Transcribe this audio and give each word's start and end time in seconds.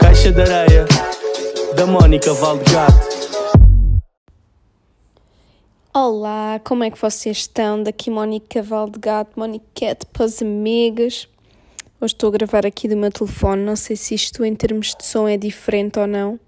Caixa 0.00 0.32
de 0.32 0.42
areia 0.42 0.84
da 1.74 1.86
Mónica 1.86 2.32
Valdegato. 2.34 3.14
Olá, 5.94 6.60
como 6.64 6.84
é 6.84 6.90
que 6.90 7.00
vocês 7.00 7.38
estão? 7.38 7.82
Daqui 7.82 8.10
Mónica 8.10 8.62
Valdegato, 8.62 9.38
Moniquete 9.40 10.04
para 10.06 10.26
os 10.26 10.42
amigos. 10.42 11.28
Hoje 12.00 12.12
estou 12.12 12.28
a 12.28 12.32
gravar 12.32 12.66
aqui 12.66 12.86
do 12.88 12.96
meu 12.96 13.10
telefone, 13.10 13.62
não 13.62 13.76
sei 13.76 13.96
se 13.96 14.14
isto 14.14 14.44
em 14.44 14.54
termos 14.54 14.94
de 14.94 15.06
som 15.06 15.26
é 15.26 15.38
diferente 15.38 15.98
ou 15.98 16.06
não. 16.06 16.38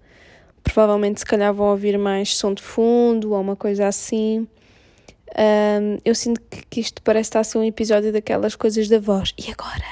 Provavelmente 0.63 1.21
se 1.21 1.27
calhar 1.27 1.55
vão 1.55 1.71
ouvir 1.71 1.97
mais 1.97 2.37
som 2.37 2.53
de 2.53 2.63
fundo 2.63 3.33
ou 3.33 3.41
uma 3.41 3.57
coisa 3.57 3.87
assim. 3.87 4.47
Um, 5.35 5.99
eu 6.05 6.15
sinto 6.15 6.41
que, 6.43 6.65
que 6.67 6.81
isto 6.81 7.03
parece 7.03 7.29
estar 7.29 7.41
a 7.41 7.45
ser 7.45 7.59
um 7.59 7.65
episódio 7.65 8.13
daquelas 8.13 8.55
coisas 8.55 8.89
da 8.89 8.99
voz. 8.99 9.35
E 9.39 9.51
agora? 9.51 9.85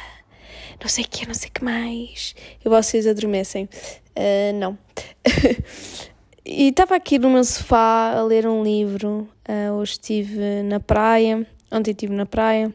Não 0.81 0.89
sei 0.89 1.05
o 1.05 1.09
que, 1.09 1.27
não 1.27 1.35
sei 1.35 1.49
o 1.49 1.53
que 1.53 1.65
mais. 1.65 2.35
E 2.65 2.69
vocês 2.69 3.07
adormecem. 3.07 3.69
Uh, 4.17 4.59
não. 4.59 4.79
e 6.45 6.69
estava 6.69 6.97
aqui 6.97 7.19
no 7.19 7.31
meu 7.31 7.45
sofá 7.45 8.15
a 8.17 8.23
ler 8.23 8.47
um 8.47 8.63
livro. 8.63 9.29
Uh, 9.49 9.73
hoje 9.75 9.93
estive 9.93 10.63
na 10.63 10.81
praia. 10.81 11.47
Ontem 11.71 11.91
estive 11.91 12.15
na 12.15 12.27
praia. 12.27 12.73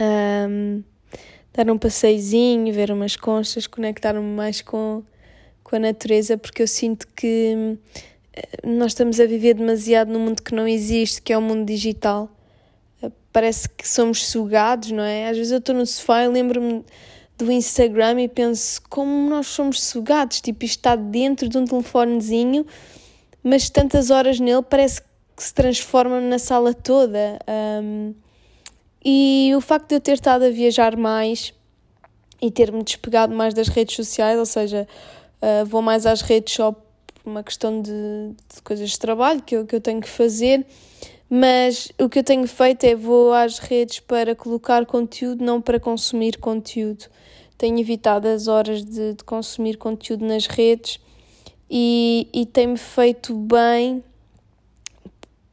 Um, 0.00 0.82
dar 1.52 1.70
um 1.70 1.76
passeiozinho, 1.76 2.72
ver 2.72 2.90
umas 2.90 3.16
conchas, 3.16 3.66
conectar-me 3.66 4.20
mais 4.20 4.62
com, 4.62 5.02
com 5.62 5.76
a 5.76 5.78
natureza, 5.78 6.38
porque 6.38 6.62
eu 6.62 6.66
sinto 6.66 7.06
que 7.14 7.76
nós 8.64 8.92
estamos 8.92 9.20
a 9.20 9.26
viver 9.26 9.54
demasiado 9.54 10.12
num 10.12 10.20
mundo 10.20 10.42
que 10.42 10.54
não 10.54 10.66
existe, 10.66 11.20
que 11.20 11.32
é 11.32 11.38
o 11.38 11.42
mundo 11.42 11.66
digital. 11.66 12.30
Parece 13.32 13.68
que 13.68 13.88
somos 13.88 14.26
sugados, 14.26 14.90
não 14.90 15.02
é? 15.02 15.28
Às 15.28 15.36
vezes 15.36 15.52
eu 15.52 15.58
estou 15.58 15.74
no 15.74 15.86
sofá 15.86 16.24
e 16.24 16.28
lembro-me 16.28 16.84
do 17.36 17.50
Instagram 17.50 18.20
e 18.20 18.28
penso 18.28 18.80
como 18.88 19.28
nós 19.28 19.46
somos 19.48 19.82
sugados, 19.82 20.40
tipo, 20.40 20.64
isto 20.64 20.78
está 20.78 20.94
dentro 20.94 21.48
de 21.48 21.58
um 21.58 21.64
telefonezinho, 21.64 22.66
mas 23.42 23.68
tantas 23.68 24.10
horas 24.10 24.38
nele 24.38 24.62
parece 24.62 25.02
que 25.36 25.42
se 25.42 25.52
transforma 25.52 26.20
na 26.20 26.38
sala 26.38 26.72
toda. 26.72 27.38
Um, 27.82 28.14
e 29.04 29.52
o 29.56 29.60
facto 29.60 29.88
de 29.88 29.96
eu 29.96 30.00
ter 30.00 30.12
estado 30.12 30.44
a 30.44 30.50
viajar 30.50 30.96
mais 30.96 31.52
e 32.40 32.50
ter-me 32.50 32.82
despegado 32.82 33.34
mais 33.34 33.54
das 33.54 33.68
redes 33.68 33.96
sociais, 33.96 34.38
ou 34.38 34.46
seja, 34.46 34.86
uh, 35.40 35.66
vou 35.66 35.82
mais 35.82 36.06
às 36.06 36.20
redes 36.20 36.54
só 36.54 36.72
por 37.22 37.30
uma 37.30 37.42
questão 37.42 37.80
de, 37.80 37.90
de, 37.90 38.62
coisas 38.62 38.90
de 38.90 38.98
trabalho 38.98 39.42
que 39.42 39.56
eu, 39.56 39.66
que 39.66 39.76
eu 39.76 39.80
tenho 39.80 40.00
que 40.00 40.08
fazer, 40.08 40.66
mas 41.30 41.90
o 41.98 42.08
que 42.08 42.18
eu 42.18 42.24
tenho 42.24 42.46
feito 42.46 42.84
é 42.84 42.94
vou 42.94 43.32
às 43.32 43.58
redes 43.58 44.00
para 44.00 44.34
colocar 44.34 44.84
conteúdo, 44.84 45.44
não 45.44 45.60
para 45.60 45.80
consumir 45.80 46.38
conteúdo. 46.38 47.06
Tenho 47.56 47.78
evitado 47.78 48.28
as 48.28 48.48
horas 48.48 48.84
de, 48.84 49.14
de 49.14 49.24
consumir 49.24 49.76
conteúdo 49.76 50.26
nas 50.26 50.46
redes 50.46 51.00
e, 51.70 52.28
e 52.32 52.44
tem-me 52.44 52.76
feito 52.76 53.34
bem 53.34 54.02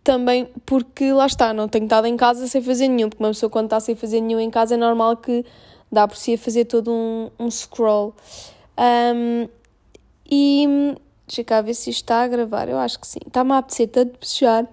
também 0.03 0.49
porque 0.65 1.13
lá 1.13 1.27
está, 1.27 1.53
não 1.53 1.67
tenho 1.67 1.83
estado 1.83 2.07
em 2.07 2.17
casa 2.17 2.47
sem 2.47 2.61
fazer 2.61 2.87
nenhum, 2.87 3.09
porque 3.09 3.23
uma 3.23 3.29
pessoa 3.29 3.49
quando 3.49 3.65
está 3.65 3.79
sem 3.79 3.95
fazer 3.95 4.21
nenhum 4.21 4.39
em 4.39 4.49
casa 4.49 4.73
é 4.73 4.77
normal 4.77 5.17
que 5.17 5.45
dá 5.91 6.07
por 6.07 6.17
si 6.17 6.33
a 6.33 6.37
fazer 6.37 6.65
todo 6.65 6.91
um, 6.91 7.29
um 7.39 7.51
scroll. 7.51 8.15
Um, 8.77 9.47
e 10.31 10.95
Deixa 11.29 11.43
cá 11.43 11.61
ver 11.61 11.75
se 11.75 11.91
isto 11.91 12.05
está 12.05 12.23
a 12.23 12.27
gravar. 12.27 12.67
Eu 12.67 12.79
acho 12.79 12.99
que 12.99 13.05
sim. 13.05 13.19
Está-me 13.23 13.51
a 13.51 13.59
apetecer 13.59 13.87
tanto 13.87 14.13
de 14.13 14.17
puxar. 14.17 14.67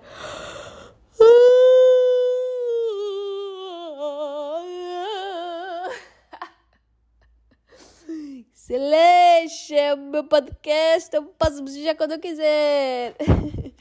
Excelente! 8.54 9.74
É 9.74 9.92
o 9.92 9.98
meu 9.98 10.24
podcast. 10.24 11.14
Eu 11.14 11.24
posso 11.24 11.62
bocejar 11.62 11.94
quando 11.94 12.12
eu 12.12 12.18
quiser. 12.18 13.14
Uh, 13.20 13.74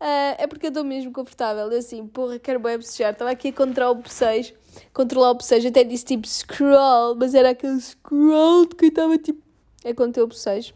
é 0.38 0.46
porque 0.46 0.64
eu 0.64 0.68
estou 0.68 0.82
mesmo 0.82 1.12
confortável. 1.12 1.70
Eu 1.70 1.78
assim, 1.78 2.06
porra, 2.06 2.38
quero 2.38 2.58
bem 2.58 2.78
bocejar. 2.78 3.12
Estava 3.12 3.32
aqui 3.32 3.48
a 3.48 3.52
controlar 3.52 3.90
o 3.90 3.96
bocejo. 3.96 4.54
Controlar 4.94 5.32
o 5.32 5.34
bocejo. 5.34 5.68
Até 5.68 5.84
disse 5.84 6.06
tipo 6.06 6.26
scroll, 6.26 7.16
mas 7.16 7.34
era 7.34 7.50
aquele 7.50 7.78
scroll 7.82 8.66
que 8.68 8.86
estava 8.86 9.18
tipo. 9.18 9.44
É 9.84 9.92
quando 9.92 10.16
eu 10.16 10.26
bocejo 10.26 10.72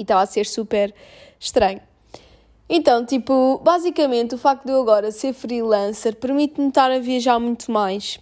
e 0.00 0.02
estava 0.02 0.22
a 0.22 0.26
ser 0.26 0.46
super 0.46 0.94
estranho. 1.38 1.80
Então, 2.68 3.04
tipo, 3.04 3.60
basicamente 3.62 4.34
o 4.34 4.38
facto 4.38 4.64
de 4.64 4.72
eu 4.72 4.80
agora 4.80 5.10
ser 5.10 5.34
freelancer 5.34 6.16
permite-me 6.16 6.68
estar 6.68 6.90
a 6.90 6.98
viajar 6.98 7.38
muito 7.38 7.70
mais 7.70 8.18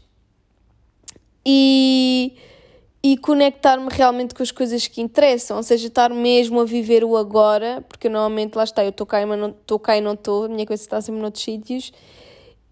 e, 1.46 2.34
e 3.02 3.16
conectar-me 3.18 3.88
realmente 3.90 4.34
com 4.34 4.42
as 4.42 4.50
coisas 4.50 4.86
que 4.88 5.00
interessam, 5.00 5.58
ou 5.58 5.62
seja, 5.62 5.86
estar 5.86 6.10
mesmo 6.10 6.60
a 6.60 6.64
viver 6.64 7.04
o 7.04 7.16
agora, 7.16 7.84
porque 7.88 8.08
normalmente 8.08 8.56
lá 8.56 8.64
está, 8.64 8.82
eu 8.82 8.90
estou 8.90 9.06
cá, 9.06 9.24
mas 9.24 9.38
não 9.38 9.78
cá 9.78 9.96
e 9.96 10.00
não 10.00 10.14
estou, 10.14 10.46
a 10.46 10.48
minha 10.48 10.66
coisa 10.66 10.82
está 10.82 11.00
sempre 11.00 11.20
noutros 11.20 11.44
sítios. 11.44 11.92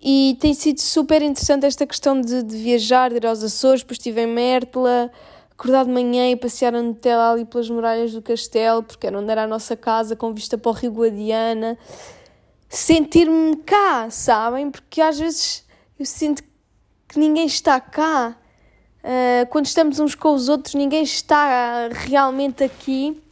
E 0.00 0.36
tem 0.40 0.54
sido 0.54 0.80
super 0.80 1.22
interessante 1.22 1.66
esta 1.66 1.86
questão 1.86 2.20
de, 2.20 2.42
de 2.42 2.56
viajar, 2.56 3.10
de 3.10 3.16
ir 3.16 3.26
aos 3.26 3.42
Açores, 3.42 3.82
depois 3.82 3.98
estive 3.98 4.22
em 4.22 4.26
Mértola, 4.26 5.10
acordar 5.56 5.86
de 5.86 5.90
manhã 5.90 6.30
e 6.30 6.36
passear 6.36 6.74
a 6.74 6.82
Nutella 6.82 7.32
ali 7.32 7.46
pelas 7.46 7.70
muralhas 7.70 8.12
do 8.12 8.20
castelo, 8.20 8.82
porque 8.82 9.06
era 9.06 9.18
onde 9.18 9.30
era 9.30 9.44
a 9.44 9.46
nossa 9.46 9.74
casa, 9.74 10.14
com 10.14 10.32
vista 10.34 10.58
para 10.58 10.70
o 10.70 10.74
Rio 10.74 10.92
Guadiana. 10.92 11.78
Sentir-me 12.68 13.56
cá, 13.56 14.10
sabem? 14.10 14.70
Porque 14.70 15.00
às 15.00 15.18
vezes 15.18 15.64
eu 15.98 16.04
sinto 16.04 16.42
que 17.08 17.18
ninguém 17.18 17.46
está 17.46 17.80
cá. 17.80 18.36
Uh, 19.02 19.46
quando 19.48 19.64
estamos 19.64 19.98
uns 19.98 20.14
com 20.14 20.34
os 20.34 20.50
outros, 20.50 20.74
ninguém 20.74 21.02
está 21.02 21.88
realmente 21.88 22.62
aqui. 22.62 23.22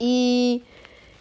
E 0.00 0.62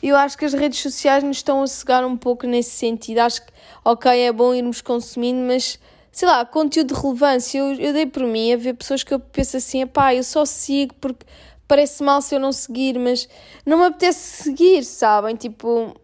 eu 0.03 0.15
acho 0.15 0.37
que 0.37 0.45
as 0.45 0.53
redes 0.53 0.79
sociais 0.79 1.23
nos 1.23 1.37
estão 1.37 1.63
a 1.63 1.67
cegar 1.67 2.05
um 2.05 2.15
pouco 2.15 2.45
nesse 2.45 2.71
sentido. 2.71 3.19
Acho 3.19 3.43
que, 3.43 3.51
ok, 3.83 4.11
é 4.11 4.31
bom 4.31 4.53
irmos 4.53 4.79
consumindo, 4.79 5.41
mas 5.41 5.79
sei 6.17 6.27
lá, 6.27 6.43
conteúdo 6.43 6.95
de 6.95 6.99
relevância. 6.99 7.59
Eu, 7.59 7.75
eu 7.75 7.93
dei 7.93 8.07
por 8.07 8.23
mim 8.23 8.51
a 8.51 8.57
ver 8.57 8.73
pessoas 8.73 9.03
que 9.03 9.13
eu 9.13 9.19
penso 9.19 9.55
assim, 9.55 9.85
pá, 9.85 10.15
eu 10.15 10.23
só 10.23 10.45
sigo 10.45 10.95
porque 10.99 11.23
parece 11.67 12.01
mal 12.01 12.23
se 12.23 12.33
eu 12.33 12.39
não 12.39 12.51
seguir, 12.51 12.97
mas 12.97 13.29
não 13.63 13.77
me 13.77 13.85
apetece 13.85 14.43
seguir, 14.43 14.83
sabem? 14.83 15.35
Tipo, 15.35 15.95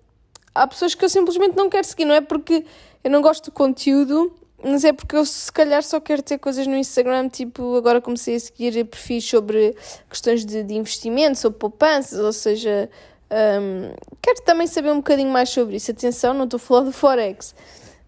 há 0.53 0.67
pessoas 0.67 0.93
que 0.93 1.03
eu 1.03 1.09
simplesmente 1.09 1.57
não 1.57 1.67
quero 1.67 1.87
seguir, 1.87 2.05
não 2.05 2.13
é 2.13 2.21
porque 2.21 2.63
eu 3.03 3.09
não 3.09 3.23
gosto 3.23 3.45
do 3.45 3.51
conteúdo, 3.53 4.31
mas 4.63 4.83
é 4.83 4.93
porque 4.93 5.15
eu 5.15 5.25
se 5.25 5.51
calhar 5.51 5.81
só 5.81 5.99
quero 5.99 6.21
ter 6.21 6.37
coisas 6.37 6.67
no 6.67 6.75
Instagram, 6.75 7.27
tipo, 7.27 7.75
agora 7.75 7.99
comecei 7.99 8.35
a 8.35 8.39
seguir 8.39 8.85
perfis 8.85 9.27
sobre 9.27 9.75
questões 10.07 10.45
de, 10.45 10.61
de 10.61 10.75
investimento, 10.75 11.39
sobre 11.39 11.57
poupanças, 11.57 12.19
ou 12.19 12.31
seja, 12.31 12.87
um, 13.31 13.95
quero 14.21 14.43
também 14.43 14.67
saber 14.67 14.91
um 14.91 14.97
bocadinho 14.97 15.31
mais 15.31 15.49
sobre 15.49 15.77
isso. 15.77 15.89
Atenção, 15.89 16.35
não 16.35 16.43
estou 16.43 16.57
a 16.57 16.59
falar 16.59 16.81
do 16.81 16.91
Forex, 16.91 17.55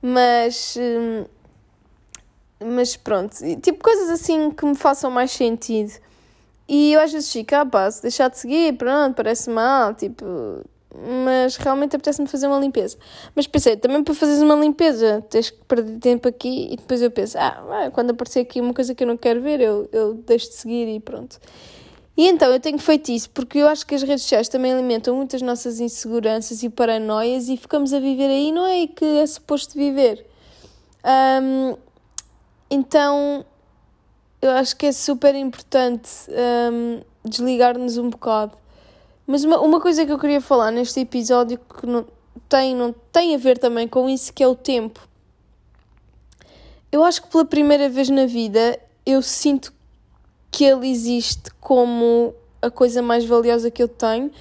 mas. 0.03 0.77
Um, 0.77 1.25
mas 2.59 2.95
pronto, 2.95 3.35
tipo 3.61 3.83
coisas 3.83 4.09
assim 4.09 4.51
que 4.51 4.65
me 4.65 4.75
façam 4.75 5.11
mais 5.11 5.31
sentido. 5.31 5.91
E 6.67 6.93
eu 6.93 6.99
às 6.99 7.11
vezes 7.11 7.31
fico, 7.31 7.53
ah 7.55 7.65
pá, 7.65 7.89
se 7.91 8.01
deixar 8.01 8.29
de 8.29 8.39
seguir, 8.39 8.73
pronto, 8.77 9.15
parece 9.15 9.49
mal, 9.49 9.93
tipo. 9.93 10.25
Mas 11.25 11.57
realmente 11.57 11.95
apetece-me 11.95 12.27
fazer 12.27 12.47
uma 12.47 12.57
limpeza. 12.57 12.97
Mas 13.35 13.45
pensei, 13.45 13.75
também 13.75 14.01
para 14.01 14.13
fazeres 14.13 14.41
uma 14.41 14.55
limpeza 14.55 15.21
tens 15.29 15.49
que 15.49 15.57
perder 15.65 15.99
tempo 15.99 16.27
aqui 16.27 16.69
e 16.71 16.77
depois 16.77 17.01
eu 17.01 17.11
penso, 17.11 17.37
ah, 17.37 17.91
quando 17.93 18.11
aparecer 18.11 18.39
aqui 18.39 18.61
uma 18.61 18.73
coisa 18.73 18.95
que 18.95 19.03
eu 19.03 19.07
não 19.07 19.17
quero 19.17 19.41
ver, 19.41 19.59
eu, 19.59 19.89
eu 19.91 20.13
deixo 20.13 20.49
de 20.49 20.55
seguir 20.55 20.87
e 20.87 20.99
pronto. 21.01 21.37
E 22.17 22.29
então 22.29 22.49
eu 22.49 22.61
tenho 22.61 22.77
feito 22.79 23.11
isso 23.11 23.29
porque 23.31 23.57
eu 23.57 23.67
acho 23.67 23.85
que 23.85 23.93
as 23.93 24.03
redes 24.03 24.23
sociais 24.23 24.47
também 24.47 24.71
alimentam 24.71 25.13
muitas 25.17 25.41
nossas 25.41 25.81
inseguranças 25.81 26.63
e 26.63 26.69
paranoias 26.69 27.49
e 27.49 27.57
ficamos 27.57 27.93
a 27.93 27.99
viver 27.99 28.29
aí, 28.29 28.53
não 28.53 28.65
é? 28.65 28.87
que 28.87 29.03
é 29.03 29.25
suposto 29.27 29.77
viver. 29.77 30.25
Um, 31.03 31.75
então, 32.75 33.45
eu 34.41 34.51
acho 34.51 34.75
que 34.75 34.85
é 34.85 34.91
super 34.91 35.33
importante 35.33 36.09
um, 36.71 37.01
desligar-nos 37.23 37.97
um 37.97 38.09
bocado. 38.09 38.57
Mas 39.25 39.43
uma, 39.43 39.59
uma 39.59 39.81
coisa 39.81 40.05
que 40.05 40.11
eu 40.11 40.19
queria 40.19 40.41
falar 40.41 40.71
neste 40.71 40.99
episódio 40.99 41.57
que 41.57 41.87
não 41.87 42.05
tem, 42.47 42.75
não 42.75 42.93
tem 43.11 43.33
a 43.33 43.37
ver 43.37 43.57
também 43.57 43.87
com 43.87 44.09
isso, 44.09 44.33
que 44.33 44.43
é 44.43 44.47
o 44.47 44.55
tempo. 44.55 44.99
Eu 46.91 47.03
acho 47.03 47.23
que 47.23 47.29
pela 47.29 47.45
primeira 47.45 47.89
vez 47.89 48.09
na 48.09 48.25
vida 48.25 48.79
eu 49.05 49.21
sinto 49.21 49.73
que 50.51 50.63
ele 50.63 50.87
existe 50.89 51.51
como 51.59 52.33
a 52.61 52.69
coisa 52.69 53.01
mais 53.01 53.25
valiosa 53.25 53.71
que 53.71 53.81
eu 53.81 53.87
tenho. 53.87 54.31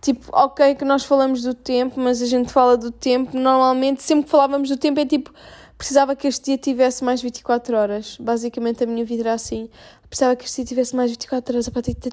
Tipo, 0.00 0.28
ok, 0.32 0.76
que 0.76 0.84
nós 0.84 1.04
falamos 1.04 1.42
do 1.42 1.54
tempo, 1.54 1.98
mas 1.98 2.22
a 2.22 2.26
gente 2.26 2.52
fala 2.52 2.76
do 2.76 2.90
tempo. 2.90 3.36
Normalmente, 3.36 4.02
sempre 4.02 4.24
que 4.24 4.30
falávamos 4.30 4.68
do 4.68 4.76
tempo, 4.76 5.00
é 5.00 5.04
tipo, 5.04 5.32
precisava 5.78 6.16
que 6.16 6.26
este 6.26 6.46
dia 6.46 6.58
tivesse 6.58 7.04
mais 7.04 7.22
24 7.22 7.76
horas. 7.76 8.18
Basicamente 8.20 8.82
a 8.82 8.86
minha 8.86 9.04
vida 9.04 9.22
era 9.22 9.34
assim. 9.34 9.70
Precisava 10.08 10.34
que 10.34 10.44
este 10.44 10.56
dia 10.56 10.64
tivesse 10.66 10.94
mais 10.94 11.10
24 11.12 11.54
horas. 11.54 11.70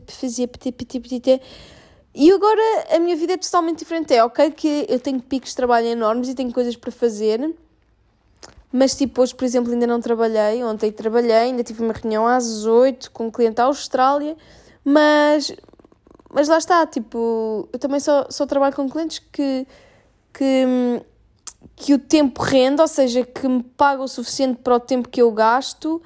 Fazia 0.08 0.48
petit, 0.48 0.72
petit, 0.72 1.00
petit. 1.00 1.42
E 2.14 2.32
agora 2.32 2.62
a 2.92 3.00
minha 3.00 3.16
vida 3.18 3.34
é 3.34 3.38
totalmente 3.38 3.80
diferente. 3.80 4.14
É 4.14 4.24
ok 4.24 4.52
que 4.52 4.86
eu 4.88 5.00
tenho 5.00 5.20
picos 5.20 5.50
de 5.50 5.56
trabalho 5.58 5.88
enormes 5.88 6.30
e 6.30 6.36
tenho 6.36 6.54
coisas 6.54 6.78
para 6.78 6.92
fazer, 6.92 7.54
mas 8.72 8.96
tipo, 8.96 9.22
hoje, 9.22 9.34
por 9.34 9.46
exemplo, 9.46 9.72
ainda 9.72 9.88
não 9.88 10.00
trabalhei, 10.00 10.64
ontem 10.64 10.92
trabalhei, 10.92 11.34
ainda 11.34 11.64
tive 11.64 11.84
uma 11.84 11.94
reunião 11.94 12.28
às 12.28 12.66
8 12.66 13.12
com 13.12 13.28
um 13.28 13.32
cliente 13.32 13.56
da 13.56 13.64
Austrália, 13.66 14.36
mas, 14.84 15.52
mas 16.30 16.48
lá 16.48 16.58
está, 16.58 16.86
tipo, 16.86 17.70
eu 17.72 17.80
também 17.80 18.00
só, 18.00 18.28
só 18.30 18.46
trabalho 18.46 18.76
com 18.76 18.90
clientes 18.90 19.20
que, 19.32 19.68
que, 20.34 20.66
que 21.76 21.94
o 21.94 22.00
tempo 22.00 22.42
rende, 22.42 22.82
ou 22.82 22.88
seja, 22.88 23.24
que 23.26 23.48
me 23.48 23.64
pagam 23.64 24.06
o 24.06 24.08
suficiente 24.08 24.60
para 24.64 24.76
o 24.76 24.80
tempo 24.80 25.10
que 25.10 25.22
eu 25.22 25.32
gasto, 25.32 26.02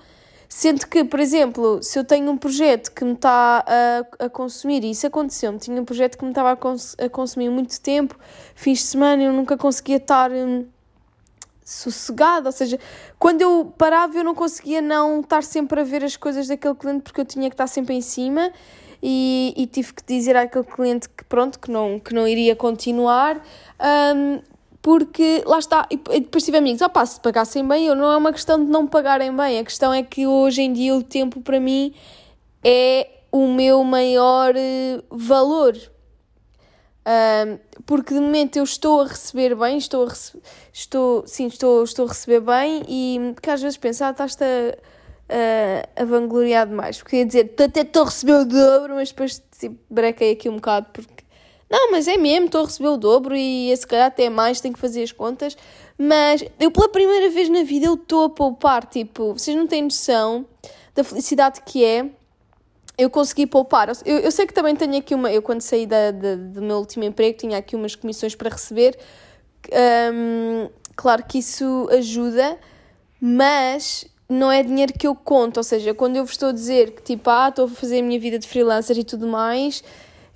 Sendo 0.52 0.88
que, 0.88 1.04
por 1.04 1.20
exemplo, 1.20 1.80
se 1.84 2.00
eu 2.00 2.04
tenho 2.04 2.32
um 2.32 2.36
projeto 2.36 2.92
que 2.92 3.06
me 3.06 3.14
está 3.14 3.64
a, 3.68 4.26
a 4.26 4.30
consumir, 4.30 4.84
e 4.84 4.90
isso 4.90 5.06
aconteceu-me, 5.06 5.60
tinha 5.60 5.80
um 5.80 5.86
projeto 5.86 6.18
que 6.18 6.24
me 6.24 6.32
estava 6.32 6.52
a, 6.54 6.56
cons 6.56 6.96
a 7.00 7.08
consumir 7.08 7.50
muito 7.52 7.80
tempo, 7.80 8.18
fins 8.56 8.80
de 8.80 8.86
semana 8.86 9.22
eu 9.22 9.32
nunca 9.32 9.56
conseguia 9.56 9.98
estar 9.98 10.32
hum, 10.32 10.66
sossegada, 11.64 12.50
ou 12.50 12.52
seja, 12.52 12.80
quando 13.20 13.42
eu 13.42 13.72
parava 13.78 14.18
eu 14.18 14.24
não 14.24 14.34
conseguia 14.34 14.82
não 14.82 15.20
estar 15.20 15.44
sempre 15.44 15.82
a 15.82 15.84
ver 15.84 16.04
as 16.04 16.18
coisas 16.18 16.48
daquele 16.48 16.74
cliente 16.74 17.04
porque 17.04 17.22
eu 17.22 17.26
tinha 17.26 17.48
que 17.48 17.54
estar 17.54 17.68
sempre 17.68 17.94
em 17.94 18.02
cima 18.02 18.52
e, 19.04 19.54
e 19.56 19.68
tive 19.68 19.94
que 19.94 20.04
dizer 20.04 20.36
àquele 20.36 20.66
cliente 20.66 21.08
que 21.10 21.24
pronto, 21.26 21.60
que 21.60 21.70
não, 21.70 22.00
que 22.00 22.12
não 22.12 22.28
iria 22.28 22.56
continuar. 22.56 23.40
Um, 23.80 24.42
porque 24.82 25.44
lá 25.46 25.60
está, 25.60 25.88
e 25.92 25.98
depois 25.98 26.44
tive 26.44 26.58
amigos, 26.58 26.82
ah 26.82 26.90
pá, 26.90 27.06
se 27.06 27.20
pagassem 27.20 27.68
bem, 27.68 27.86
eu 27.86 27.96
não 27.96 28.12
é 28.12 28.18
uma 28.18 28.32
questão 28.32 28.64
de 28.64 28.72
não 28.72 28.88
pagarem 28.88 29.36
bem, 29.36 29.60
a 29.60 29.64
questão 29.64 29.94
é 29.94 30.04
que 30.04 30.26
hoje 30.26 30.62
em 30.62 30.72
dia 30.72 30.96
o 30.96 31.04
tempo 31.04 31.42
para 31.42 31.60
mim 31.60 31.94
é 32.64 33.08
o 33.32 33.48
meu 33.48 33.84
maior 33.84 34.56
uh, 34.56 35.04
valor. 35.10 35.76
Um, 37.08 37.58
porque 37.86 38.14
de 38.14 38.20
momento 38.20 38.58
eu 38.58 38.64
estou 38.64 39.02
a 39.02 39.08
receber 39.08 39.56
bem, 39.56 39.78
estou 39.78 40.06
a 40.06 40.10
rece 40.10 40.38
estou, 40.72 41.26
sim, 41.26 41.48
estou, 41.48 41.84
estou 41.84 42.06
a 42.06 42.10
receber 42.10 42.40
bem 42.40 42.84
e 42.88 43.34
que 43.42 43.50
às 43.50 43.62
vezes 43.62 43.78
penso, 43.78 44.04
ah, 44.04 44.12
estás-te 44.12 44.44
a, 44.44 44.78
a, 45.98 46.02
a 46.04 46.06
vangloriar 46.06 46.68
demais, 46.68 47.00
porque 47.00 47.18
ia 47.18 47.26
dizer, 47.26 47.54
até 47.60 47.82
estou 47.82 48.04
a 48.04 48.06
receber 48.06 48.34
o 48.34 48.46
dobro, 48.46 48.96
mas 48.96 49.10
depois 49.10 49.42
tipo, 49.58 49.78
brequei 49.90 50.34
aqui 50.34 50.50
um 50.50 50.58
bocado 50.58 50.88
porque 50.94 51.24
não, 51.70 51.92
mas 51.92 52.08
é 52.08 52.18
mesmo, 52.18 52.46
estou 52.48 52.62
a 52.62 52.66
receber 52.66 52.90
o 52.90 52.98
dobro 52.98 53.36
e 53.36 53.76
se 53.76 53.86
calhar 53.86 54.08
até 54.08 54.30
mais, 54.30 54.60
tenho 54.60 54.74
que 54.74 54.80
fazer 54.80 55.04
as 55.04 55.12
contas. 55.12 55.56
Mas 55.98 56.44
eu 56.60 56.72
pela 56.72 56.90
primeira 56.90 57.30
vez 57.30 57.50
na 57.50 57.64
vida 57.64 57.86
eu 57.86 57.94
estou 57.94 58.26
a 58.26 58.30
poupar, 58.30 58.86
tipo, 58.86 59.34
vocês 59.34 59.56
não 59.56 59.68
têm 59.68 59.84
noção 59.84 60.46
da 60.96 61.04
felicidade 61.04 61.62
que 61.66 61.84
é 61.84 62.10
eu 63.00 63.10
consegui 63.10 63.48
poupar. 63.48 63.90
Eu, 64.06 64.20
eu 64.20 64.32
sei 64.32 64.46
que 64.46 64.54
também 64.54 64.76
tenho 64.76 64.98
aqui 64.98 65.16
uma. 65.16 65.32
Eu, 65.32 65.42
quando 65.42 65.62
saí 65.62 65.86
da, 65.86 66.12
da, 66.12 66.36
do 66.36 66.62
meu 66.62 66.78
último 66.78 67.06
emprego, 67.06 67.38
tinha 67.38 67.58
aqui 67.58 67.74
umas 67.74 67.96
comissões 67.96 68.36
para 68.36 68.50
receber. 68.50 69.00
Um, 70.14 70.70
claro 70.98 71.24
que 71.24 71.38
isso 71.38 71.88
ajuda, 71.94 72.58
mas 73.22 74.06
não 74.28 74.52
é 74.52 74.62
dinheiro 74.62 74.92
que 74.92 75.08
eu 75.08 75.16
conto. 75.16 75.58
Ou 75.58 75.64
seja, 75.64 75.94
quando 75.94 76.18
eu 76.18 76.26
vos 76.26 76.34
estou 76.34 76.50
a 76.50 76.52
dizer 76.52 76.92
que 76.92 77.02
tipo, 77.02 77.30
ah, 77.30 77.48
estou 77.48 77.66
a 77.66 77.70
fazer 77.70 78.00
a 78.00 78.04
minha 78.04 78.20
vida 78.20 78.38
de 78.38 78.46
freelancer 78.46 78.98
e 78.98 79.04
tudo 79.06 79.28
mais, 79.28 79.82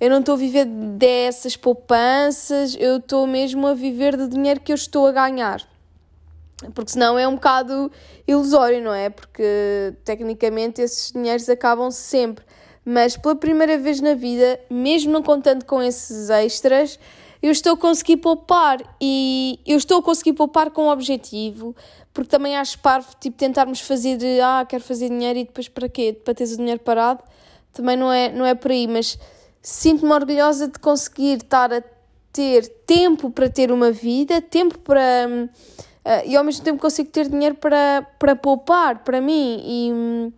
eu 0.04 0.10
não 0.10 0.18
estou 0.18 0.34
a 0.34 0.36
viver 0.36 0.66
dessas 0.66 1.56
poupanças, 1.56 2.76
eu 2.78 2.98
estou 2.98 3.26
mesmo 3.26 3.66
a 3.66 3.72
viver 3.72 4.18
do 4.18 4.28
dinheiro 4.28 4.60
que 4.60 4.70
eu 4.70 4.74
estou 4.74 5.06
a 5.06 5.12
ganhar. 5.12 5.66
Porque 6.74 6.90
senão 6.90 7.18
é 7.18 7.26
um 7.26 7.36
bocado 7.36 7.90
ilusório, 8.28 8.84
não 8.84 8.92
é? 8.92 9.08
Porque 9.08 9.94
tecnicamente 10.04 10.82
esses 10.82 11.10
dinheiros 11.10 11.48
acabam 11.48 11.90
sempre. 11.90 12.44
Mas 12.84 13.16
pela 13.16 13.34
primeira 13.34 13.78
vez 13.78 14.02
na 14.02 14.12
vida, 14.12 14.60
mesmo 14.68 15.10
não 15.10 15.22
contando 15.22 15.64
com 15.64 15.82
esses 15.82 16.28
extras, 16.28 16.98
eu 17.42 17.50
estou 17.50 17.72
a 17.72 17.76
conseguir 17.78 18.18
poupar 18.18 18.82
e 19.00 19.58
eu 19.66 19.78
estou 19.78 20.00
a 20.00 20.02
conseguir 20.02 20.34
poupar 20.34 20.70
com 20.70 20.84
um 20.84 20.90
objetivo, 20.90 21.74
porque 22.12 22.28
também 22.28 22.58
acho 22.58 22.78
parvo 22.80 23.08
tipo, 23.18 23.38
tentarmos 23.38 23.80
fazer 23.80 24.18
de 24.18 24.38
ah, 24.38 24.66
quero 24.68 24.84
fazer 24.84 25.08
dinheiro 25.08 25.38
e 25.38 25.44
depois 25.44 25.66
para 25.66 25.88
quê? 25.88 26.12
Para 26.12 26.34
teres 26.34 26.52
o 26.52 26.56
dinheiro 26.58 26.80
parado? 26.80 27.22
Também 27.72 27.96
não 27.96 28.12
é, 28.12 28.30
não 28.30 28.44
é 28.44 28.54
por 28.54 28.70
aí, 28.70 28.86
mas 28.86 29.18
sinto-me 29.64 30.12
orgulhosa 30.12 30.68
de 30.68 30.78
conseguir 30.78 31.38
estar 31.38 31.72
a 31.72 31.82
ter 32.30 32.68
tempo 32.86 33.30
para 33.30 33.48
ter 33.48 33.72
uma 33.72 33.90
vida, 33.90 34.42
tempo 34.42 34.78
para. 34.78 35.48
Uh, 36.04 36.28
e 36.28 36.36
ao 36.36 36.44
mesmo 36.44 36.62
tempo 36.62 36.78
consigo 36.78 37.08
ter 37.08 37.30
dinheiro 37.30 37.54
para, 37.54 38.06
para 38.18 38.36
poupar 38.36 39.02
para 39.02 39.22
mim. 39.22 40.32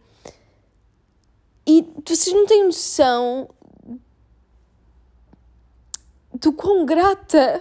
E, 1.67 1.81
e 1.81 1.85
vocês 2.07 2.33
não 2.33 2.47
têm 2.47 2.65
noção 2.65 3.49
do 6.33 6.53
quão 6.53 6.87
grata 6.87 7.61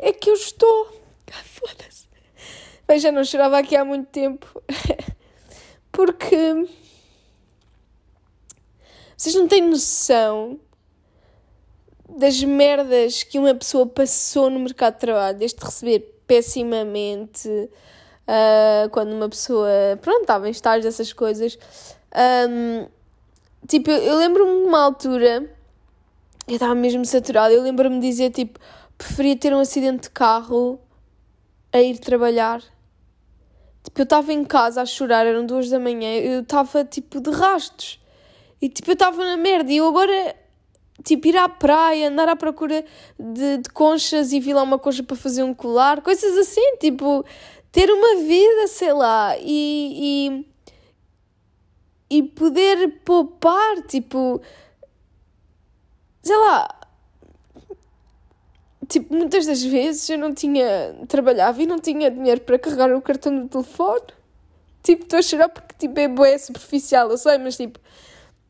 é 0.00 0.12
que 0.12 0.28
eu 0.28 0.34
estou. 0.34 1.00
Foda-se. 1.44 2.08
Mas 2.86 3.00
já 3.00 3.10
não 3.10 3.24
chorava 3.24 3.58
aqui 3.58 3.74
há 3.74 3.86
muito 3.86 4.08
tempo. 4.08 4.62
Porque 5.90 6.66
vocês 9.22 9.36
não 9.36 9.46
têm 9.46 9.62
noção 9.62 10.58
das 12.08 12.42
merdas 12.42 13.22
que 13.22 13.38
uma 13.38 13.54
pessoa 13.54 13.86
passou 13.86 14.50
no 14.50 14.58
mercado 14.58 14.94
de 14.94 14.98
trabalho, 14.98 15.38
desde 15.38 15.64
receber 15.64 16.00
pessimamente, 16.26 17.48
uh, 17.48 18.90
quando 18.90 19.12
uma 19.12 19.28
pessoa, 19.28 19.70
pronto, 20.00 20.22
estava 20.22 20.48
em 20.48 20.50
estágios 20.50 20.86
dessas 20.86 21.12
coisas. 21.12 21.56
Um, 22.50 22.88
tipo, 23.68 23.92
eu 23.92 24.16
lembro-me 24.16 24.62
de 24.62 24.66
uma 24.66 24.82
altura, 24.82 25.48
eu 26.48 26.54
estava 26.54 26.74
mesmo 26.74 27.04
saturada, 27.04 27.54
eu 27.54 27.62
lembro-me 27.62 28.00
de 28.00 28.08
dizer, 28.08 28.32
tipo, 28.32 28.58
preferia 28.98 29.36
ter 29.36 29.54
um 29.54 29.60
acidente 29.60 30.08
de 30.08 30.10
carro 30.10 30.80
a 31.72 31.80
ir 31.80 31.96
trabalhar. 32.00 32.60
Tipo, 33.84 34.00
eu 34.00 34.02
estava 34.02 34.32
em 34.32 34.44
casa 34.44 34.82
a 34.82 34.84
chorar, 34.84 35.24
eram 35.24 35.46
duas 35.46 35.70
da 35.70 35.78
manhã, 35.78 36.12
eu 36.12 36.40
estava, 36.40 36.84
tipo, 36.84 37.20
de 37.20 37.30
rastos. 37.30 38.01
E 38.62 38.68
tipo, 38.68 38.90
eu 38.90 38.92
estava 38.92 39.24
na 39.24 39.36
merda 39.36 39.72
e 39.72 39.78
eu 39.78 39.88
agora, 39.88 40.36
tipo, 41.02 41.26
ir 41.26 41.36
à 41.36 41.48
praia, 41.48 42.08
andar 42.08 42.28
à 42.28 42.36
procura 42.36 42.84
de, 43.18 43.58
de 43.58 43.68
conchas 43.70 44.32
e 44.32 44.38
vi 44.38 44.54
lá 44.54 44.62
uma 44.62 44.78
concha 44.78 45.02
para 45.02 45.16
fazer 45.16 45.42
um 45.42 45.52
colar, 45.52 46.00
coisas 46.00 46.38
assim, 46.38 46.76
tipo, 46.76 47.24
ter 47.72 47.90
uma 47.90 48.22
vida, 48.22 48.68
sei 48.68 48.92
lá, 48.92 49.36
e, 49.36 50.44
e, 52.08 52.18
e 52.18 52.22
poder 52.22 53.00
poupar, 53.04 53.82
tipo, 53.88 54.40
sei 56.22 56.36
lá, 56.36 56.68
tipo, 58.88 59.12
muitas 59.12 59.44
das 59.44 59.60
vezes 59.60 60.08
eu 60.08 60.18
não 60.18 60.32
tinha, 60.32 60.94
trabalhava 61.08 61.60
e 61.60 61.66
não 61.66 61.80
tinha 61.80 62.12
dinheiro 62.12 62.42
para 62.42 62.60
carregar 62.60 62.94
o 62.94 63.02
cartão 63.02 63.40
do 63.40 63.48
telefone. 63.48 64.04
Tipo, 64.84 65.04
estou 65.04 65.18
a 65.18 65.22
chorar 65.22 65.48
porque, 65.48 65.74
tipo, 65.78 65.98
é 65.98 66.08
boé 66.08 66.36
superficial, 66.38 67.10
eu 67.10 67.16
sei, 67.16 67.38
mas, 67.38 67.56
tipo, 67.56 67.78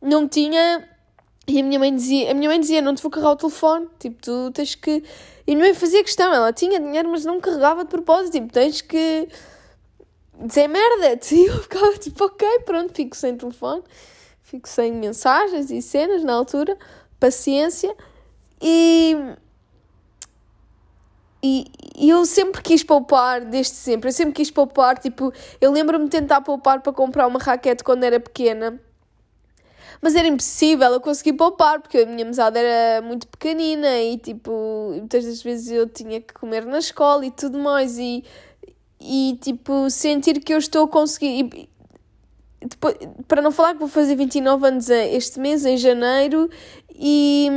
não 0.02 0.28
tinha. 0.28 0.88
E 1.46 1.60
a 1.60 1.62
minha 1.62 1.78
mãe 1.78 1.94
dizia, 1.94 2.30
a 2.30 2.34
minha 2.34 2.48
mãe 2.48 2.60
dizia, 2.60 2.80
não 2.80 2.94
te 2.94 3.02
vou 3.02 3.10
carregar 3.10 3.32
o 3.32 3.36
telefone, 3.36 3.88
tipo, 3.98 4.16
tu 4.20 4.50
tens 4.52 4.74
que... 4.76 5.02
E 5.44 5.52
a 5.52 5.56
minha 5.56 5.68
mãe 5.68 5.74
fazia 5.74 6.02
questão, 6.02 6.32
ela 6.32 6.52
tinha 6.52 6.78
dinheiro, 6.78 7.10
mas 7.10 7.24
não 7.24 7.40
carregava 7.40 7.82
de 7.82 7.90
propósito, 7.90 8.32
tipo, 8.34 8.52
tens 8.52 8.80
que 8.80 9.28
dizer 10.40 10.68
merda. 10.68 11.18
E 11.32 11.46
eu 11.46 11.62
ficava 11.62 11.98
tipo, 11.98 12.24
ok, 12.24 12.60
pronto, 12.60 12.94
fico 12.94 13.16
sem 13.16 13.36
telefone, 13.36 13.82
fico 14.42 14.68
sem 14.68 14.92
mensagens 14.92 15.70
e 15.70 15.82
cenas 15.82 16.22
na 16.22 16.32
altura, 16.32 16.78
paciência. 17.18 17.92
E, 18.60 19.16
e, 21.42 21.64
e 21.96 22.08
eu 22.08 22.24
sempre 22.24 22.62
quis 22.62 22.84
poupar, 22.84 23.44
desde 23.44 23.74
sempre, 23.74 24.10
eu 24.10 24.12
sempre 24.12 24.34
quis 24.34 24.50
poupar, 24.50 24.96
tipo, 24.96 25.32
eu 25.60 25.72
lembro-me 25.72 26.04
de 26.04 26.10
tentar 26.12 26.40
poupar 26.40 26.80
para 26.82 26.92
comprar 26.92 27.26
uma 27.26 27.40
raquete 27.40 27.82
quando 27.82 28.04
era 28.04 28.20
pequena 28.20 28.80
mas 30.00 30.14
era 30.14 30.26
impossível 30.26 30.92
eu 30.92 31.00
conseguir 31.00 31.34
poupar, 31.34 31.80
porque 31.80 31.98
a 31.98 32.06
minha 32.06 32.24
mesada 32.24 32.58
era 32.58 33.02
muito 33.02 33.26
pequenina 33.28 34.00
e, 34.00 34.18
tipo, 34.18 34.92
muitas 34.96 35.24
das 35.24 35.42
vezes 35.42 35.70
eu 35.70 35.88
tinha 35.88 36.20
que 36.20 36.32
comer 36.34 36.64
na 36.64 36.78
escola 36.78 37.26
e 37.26 37.30
tudo 37.30 37.58
mais. 37.58 37.98
E, 37.98 38.24
e 39.00 39.38
tipo, 39.40 39.90
sentir 39.90 40.40
que 40.40 40.54
eu 40.54 40.58
estou 40.58 40.84
a 40.84 40.88
conseguir. 40.88 41.40
E, 41.40 41.68
depois, 42.64 42.96
para 43.26 43.42
não 43.42 43.50
falar 43.50 43.74
que 43.74 43.80
vou 43.80 43.88
fazer 43.88 44.14
29 44.14 44.66
anos 44.66 44.88
este 44.88 45.40
mês, 45.40 45.64
em 45.64 45.76
janeiro, 45.76 46.48
e, 46.94 47.48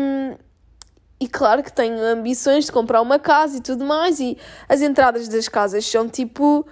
e 1.19 1.27
claro 1.27 1.61
que 1.63 1.71
tenho 1.71 2.01
ambições 2.01 2.65
de 2.65 2.71
comprar 2.71 3.01
uma 3.01 3.19
casa 3.19 3.57
e 3.57 3.61
tudo 3.61 3.85
mais, 3.85 4.19
e 4.19 4.37
as 4.67 4.81
entradas 4.81 5.27
das 5.27 5.47
casas 5.47 5.85
são 5.85 6.09
tipo. 6.09 6.65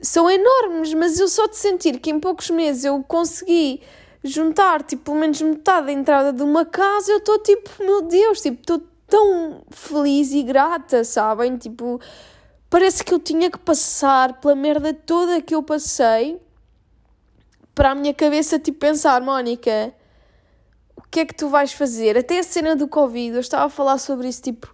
são 0.00 0.30
enormes, 0.30 0.92
mas 0.94 1.18
eu 1.18 1.28
só 1.28 1.46
de 1.46 1.56
sentir 1.56 1.98
que 1.98 2.10
em 2.10 2.20
poucos 2.20 2.50
meses 2.50 2.84
eu 2.84 3.02
consegui 3.02 3.80
juntar, 4.22 4.82
tipo, 4.82 5.04
pelo 5.04 5.18
menos 5.18 5.40
metade 5.40 5.86
da 5.86 5.92
entrada 5.92 6.32
de 6.32 6.42
uma 6.42 6.64
casa, 6.64 7.10
eu 7.10 7.18
estou 7.18 7.38
tipo, 7.38 7.70
meu 7.80 8.02
Deus, 8.02 8.40
tipo, 8.40 8.60
estou 8.60 8.82
tão 9.06 9.62
feliz 9.70 10.32
e 10.32 10.42
grata, 10.42 11.04
sabem? 11.04 11.56
Tipo, 11.56 12.00
parece 12.68 13.02
que 13.02 13.12
eu 13.12 13.18
tinha 13.18 13.50
que 13.50 13.58
passar 13.58 14.40
pela 14.40 14.54
merda 14.54 14.92
toda 14.92 15.40
que 15.40 15.54
eu 15.54 15.62
passei 15.62 16.40
para 17.74 17.92
a 17.92 17.94
minha 17.94 18.12
cabeça, 18.12 18.58
tipo, 18.58 18.78
pensar, 18.78 19.22
Mónica, 19.22 19.94
o 20.96 21.02
que 21.10 21.20
é 21.20 21.24
que 21.24 21.34
tu 21.34 21.48
vais 21.48 21.72
fazer? 21.72 22.16
Até 22.18 22.38
a 22.38 22.42
cena 22.42 22.76
do 22.76 22.86
Covid, 22.86 23.34
eu 23.34 23.40
estava 23.40 23.64
a 23.64 23.70
falar 23.70 23.98
sobre 23.98 24.28
isso, 24.28 24.42
tipo, 24.42 24.72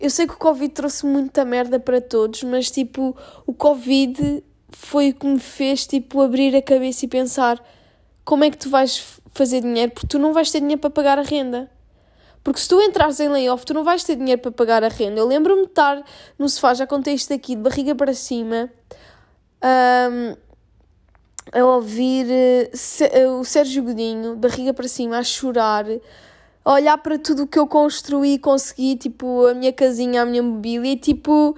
eu 0.00 0.08
sei 0.08 0.26
que 0.26 0.32
o 0.32 0.38
Covid 0.38 0.72
trouxe 0.72 1.04
muita 1.04 1.44
merda 1.44 1.78
para 1.78 2.00
todos, 2.00 2.42
mas 2.42 2.70
tipo, 2.70 3.14
o 3.46 3.52
Covid 3.52 4.42
foi 4.70 5.10
o 5.10 5.14
que 5.14 5.26
me 5.26 5.38
fez 5.38 5.86
tipo 5.86 6.22
abrir 6.22 6.56
a 6.56 6.62
cabeça 6.62 7.04
e 7.04 7.08
pensar 7.08 7.62
como 8.24 8.44
é 8.44 8.50
que 8.50 8.58
tu 8.58 8.70
vais 8.70 9.20
fazer 9.32 9.60
dinheiro, 9.60 9.92
porque 9.92 10.06
tu 10.06 10.18
não 10.18 10.32
vais 10.32 10.50
ter 10.50 10.60
dinheiro 10.60 10.80
para 10.80 10.90
pagar 10.90 11.18
a 11.18 11.22
renda. 11.22 11.70
Porque 12.42 12.60
se 12.60 12.68
tu 12.68 12.80
entrares 12.80 13.20
em 13.20 13.28
layoff, 13.28 13.64
tu 13.66 13.74
não 13.74 13.84
vais 13.84 14.02
ter 14.02 14.16
dinheiro 14.16 14.40
para 14.40 14.50
pagar 14.50 14.82
a 14.82 14.88
renda. 14.88 15.20
Eu 15.20 15.26
lembro-me 15.26 15.62
de 15.62 15.68
estar 15.68 16.02
no 16.38 16.48
sofá, 16.48 16.72
já 16.72 16.86
contei 16.86 17.14
isto 17.14 17.32
aqui, 17.34 17.54
de 17.54 17.62
barriga 17.62 17.94
para 17.94 18.14
cima, 18.14 18.70
um, 19.62 20.36
a 21.52 21.64
ouvir 21.64 22.26
uh, 22.26 23.40
o 23.40 23.44
Sérgio 23.44 23.82
Godinho, 23.82 24.34
de 24.34 24.48
barriga 24.48 24.72
para 24.72 24.88
cima, 24.88 25.18
a 25.18 25.22
chorar, 25.22 25.84
a 26.64 26.72
olhar 26.72 26.96
para 26.98 27.18
tudo 27.18 27.42
o 27.42 27.46
que 27.46 27.58
eu 27.58 27.66
construí 27.66 28.38
consegui, 28.38 28.96
tipo, 28.96 29.46
a 29.46 29.54
minha 29.54 29.72
casinha, 29.72 30.22
a 30.22 30.26
minha 30.26 30.42
mobília, 30.42 30.92
e 30.92 30.96
tipo, 30.96 31.54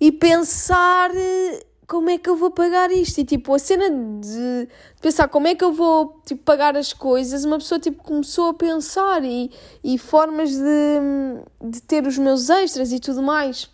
e 0.00 0.10
pensar 0.10 1.10
eh, 1.14 1.66
como 1.92 2.08
é 2.08 2.16
que 2.16 2.30
eu 2.30 2.36
vou 2.36 2.50
pagar 2.50 2.90
isto? 2.90 3.18
E 3.18 3.24
tipo, 3.24 3.54
a 3.54 3.58
cena 3.58 3.90
de, 3.90 4.66
pensar 4.98 5.28
como 5.28 5.46
é 5.46 5.54
que 5.54 5.62
eu 5.62 5.74
vou 5.74 6.22
tipo, 6.24 6.42
pagar 6.42 6.74
as 6.74 6.94
coisas, 6.94 7.44
uma 7.44 7.58
pessoa 7.58 7.78
tipo, 7.78 8.02
começou 8.02 8.48
a 8.48 8.54
pensar 8.54 9.22
e, 9.22 9.50
e 9.84 9.98
formas 9.98 10.52
de, 10.52 11.68
de 11.68 11.82
ter 11.82 12.06
os 12.06 12.16
meus 12.16 12.48
extras 12.48 12.92
e 12.92 12.98
tudo 12.98 13.22
mais. 13.22 13.64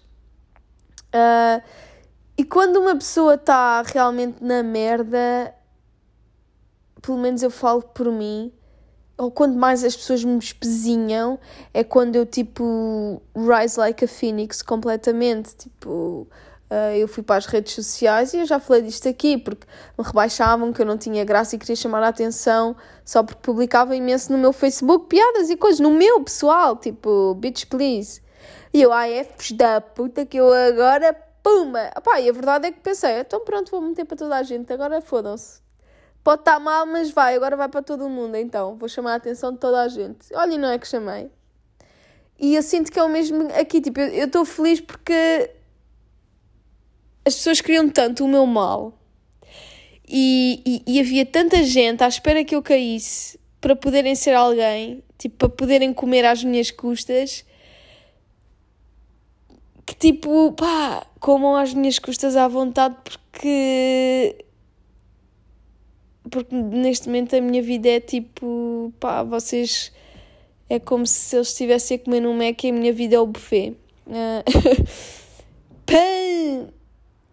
Uh, 1.15 1.63
e 2.37 2.43
quando 2.43 2.79
uma 2.79 2.97
pessoa 2.97 3.35
está 3.35 3.83
realmente 3.83 4.43
na 4.43 4.65
merda, 4.65 5.55
pelo 7.01 7.19
menos 7.19 7.41
eu 7.45 7.53
falo 7.53 7.83
por 7.83 8.11
mim, 8.11 8.53
ou 9.17 9.31
quando 9.31 9.57
mais 9.57 9.85
as 9.85 9.95
pessoas 9.95 10.25
me 10.25 10.39
espezinham, 10.41 11.39
é 11.73 11.85
quando 11.85 12.17
eu 12.17 12.27
tipo 12.27 13.23
rise 13.37 13.79
like 13.79 14.05
a 14.05 14.09
phoenix 14.09 14.61
completamente. 14.61 15.55
Tipo, 15.55 16.27
eu 16.97 17.09
fui 17.09 17.23
para 17.23 17.37
as 17.37 17.47
redes 17.47 17.73
sociais 17.73 18.35
e 18.35 18.39
eu 18.39 18.47
já 18.47 18.61
falei 18.61 18.83
disto 18.83 19.09
aqui, 19.09 19.39
porque 19.39 19.67
me 19.97 20.05
rebaixavam 20.05 20.73
que 20.73 20.83
eu 20.83 20.87
não 20.87 20.99
tinha 20.99 21.25
graça 21.25 21.57
e 21.57 21.59
queria 21.59 21.77
chamar 21.77 22.03
a 22.03 22.09
atenção 22.09 22.77
só 23.05 23.23
porque 23.23 23.41
publicava 23.41 23.97
imenso 23.97 24.31
no 24.33 24.39
meu 24.39 24.53
Facebook 24.53 25.07
piadas 25.09 25.49
e 25.49 25.57
coisas, 25.57 25.81
no 25.81 25.91
meu 25.91 26.23
pessoal, 26.23 26.77
tipo, 26.77 27.35
bitch 27.35 27.65
please. 27.67 28.21
E 28.73 28.83
eu, 28.83 28.93
ai, 28.93 29.25
Fs 29.25 29.53
da 29.53 29.81
puta 29.81 30.27
que 30.27 30.37
eu 30.37 30.53
agora, 30.53 31.15
puma! 31.43 31.91
Opá, 31.97 32.21
e 32.21 32.29
a 32.29 32.33
verdade 32.33 32.67
é 32.67 32.73
que 32.73 32.81
pensei, 32.81 33.21
então 33.21 33.41
pronto, 33.41 33.71
vou 33.71 33.81
meter 33.81 34.05
para 34.05 34.17
toda 34.17 34.37
a 34.37 34.43
gente, 34.43 34.71
agora 34.73 35.01
fodam-se. 35.01 35.67
Pode 36.23 36.43
estar 36.43 36.61
mal, 36.61 36.85
mas 36.85 37.11
vai, 37.11 37.37
agora 37.37 37.57
vai 37.57 37.69
para 37.69 37.81
todo 37.81 38.07
mundo, 38.09 38.37
então. 38.37 38.77
Vou 38.77 38.89
chamar 38.89 39.13
a 39.13 39.17
atenção 39.17 39.53
de 39.53 39.59
toda 39.59 39.81
a 39.81 39.89
gente. 39.89 40.27
Olha, 40.35 40.59
não 40.59 40.69
é 40.69 40.79
que 40.79 40.87
chamei. 40.87 41.31
E 42.39 42.55
eu 42.55 42.63
sinto 42.63 42.93
que 42.93 42.99
é 42.99 43.03
o 43.03 43.09
mesmo 43.09 43.49
aqui, 43.59 43.81
tipo, 43.81 43.99
eu 43.99 44.27
estou 44.27 44.45
feliz 44.45 44.81
porque 44.81 45.51
as 47.29 47.35
pessoas 47.37 47.61
queriam 47.61 47.89
tanto 47.89 48.25
o 48.25 48.29
meu 48.29 48.47
mal 48.47 48.99
e, 50.09 50.63
e, 50.65 50.95
e, 50.95 51.01
havia 51.01 51.27
tanta 51.27 51.63
gente 51.63 52.03
à 52.03 52.09
espera 52.09 52.43
que 52.43 52.55
eu 52.55 52.63
caísse 52.63 53.39
para 53.61 53.77
poderem 53.77 54.15
ser 54.15 54.35
alguém, 54.35 55.03
tipo, 55.19 55.37
para 55.37 55.49
poderem 55.51 55.93
comer 55.93 56.25
às 56.25 56.43
minhas 56.43 56.71
custas, 56.71 57.45
que 59.85 59.95
tipo, 59.95 60.53
pá, 60.53 61.07
comam 61.21 61.57
às 61.57 61.75
minhas 61.75 61.99
custas 61.99 62.37
à 62.37 62.49
vontade 62.49 62.97
porque 63.05 64.45
porque 66.31 66.55
neste 66.55 67.07
momento 67.07 67.37
a 67.37 67.41
minha 67.41 67.63
vida 67.63 67.89
é 67.89 68.01
tipo, 68.01 68.93
pá, 68.99 69.23
vocês. 69.23 69.93
É 70.71 70.79
como 70.79 71.07
se 71.07 71.35
eles 71.35 71.49
estivessem 71.49 71.97
a 71.97 71.99
comer 71.99 72.21
num 72.21 72.37
Mac 72.37 72.63
e 72.63 72.69
a 72.69 72.73
minha 72.73 72.93
vida 72.93 73.17
é 73.17 73.21
o 73.21 73.27
buffet. 73.27 73.77
Uh, 74.09 74.43
pã! 75.85 76.78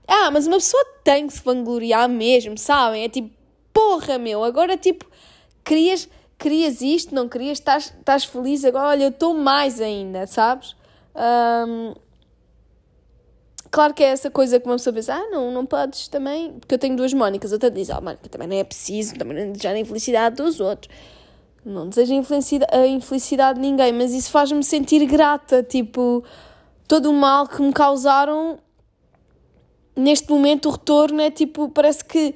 Ah, 0.08 0.30
mas 0.32 0.48
uma 0.48 0.58
pessoa 0.58 0.84
tem 1.04 1.28
que 1.28 1.34
se 1.34 1.44
vangloriar 1.44 2.08
mesmo, 2.10 2.58
sabem? 2.58 3.04
É 3.04 3.10
tipo, 3.10 3.30
porra, 3.74 4.18
meu, 4.18 4.44
agora 4.44 4.78
tipo, 4.78 5.06
querias, 5.64 6.08
querias 6.38 6.82
isto, 6.82 7.14
não 7.14 7.28
querias, 7.28 7.60
estás, 7.60 7.94
estás 7.98 8.24
feliz, 8.24 8.64
agora 8.64 8.90
olha, 8.90 9.04
eu 9.04 9.10
estou 9.10 9.34
mais 9.34 9.82
ainda, 9.82 10.28
sabes? 10.28 10.76
Um, 11.16 11.94
Claro 13.76 13.94
que 13.94 14.02
é 14.02 14.08
essa 14.08 14.32
coisa 14.32 14.58
que 14.58 14.66
uma 14.66 14.76
pessoa 14.76 14.94
pensa, 14.94 15.14
ah, 15.16 15.28
não, 15.30 15.52
não 15.52 15.66
podes 15.66 16.08
também, 16.08 16.54
porque 16.54 16.74
eu 16.74 16.80
tenho 16.80 16.96
duas 16.96 17.14
Mónicas, 17.14 17.52
outra 17.52 17.70
diz, 17.70 17.90
ah, 17.90 18.00
Mónica, 18.00 18.30
também 18.30 18.48
não 18.48 18.56
é 18.56 18.64
preciso, 18.64 19.16
também 19.16 19.38
não 19.38 19.52
desejar 19.52 19.72
a 19.72 19.80
infelicidade 19.80 20.38
dos 20.38 20.62
outros. 20.62 20.90
Não 21.66 21.90
desejo 21.90 22.14
a 22.72 22.88
infelicidade 22.88 23.60
de 23.60 23.68
ninguém, 23.68 23.92
mas 23.92 24.14
isso 24.14 24.32
faz-me 24.32 24.64
sentir 24.64 25.06
grata, 25.06 25.62
tipo, 25.62 26.24
todo 26.88 27.10
o 27.10 27.14
mal 27.14 27.50
que 27.50 27.62
me 27.62 27.74
causaram, 27.74 28.60
neste 29.96 30.30
momento 30.30 30.68
o 30.68 30.72
retorno 30.72 31.22
é 31.22 31.32
tipo, 31.32 31.70
parece 31.70 32.04
que 32.04 32.36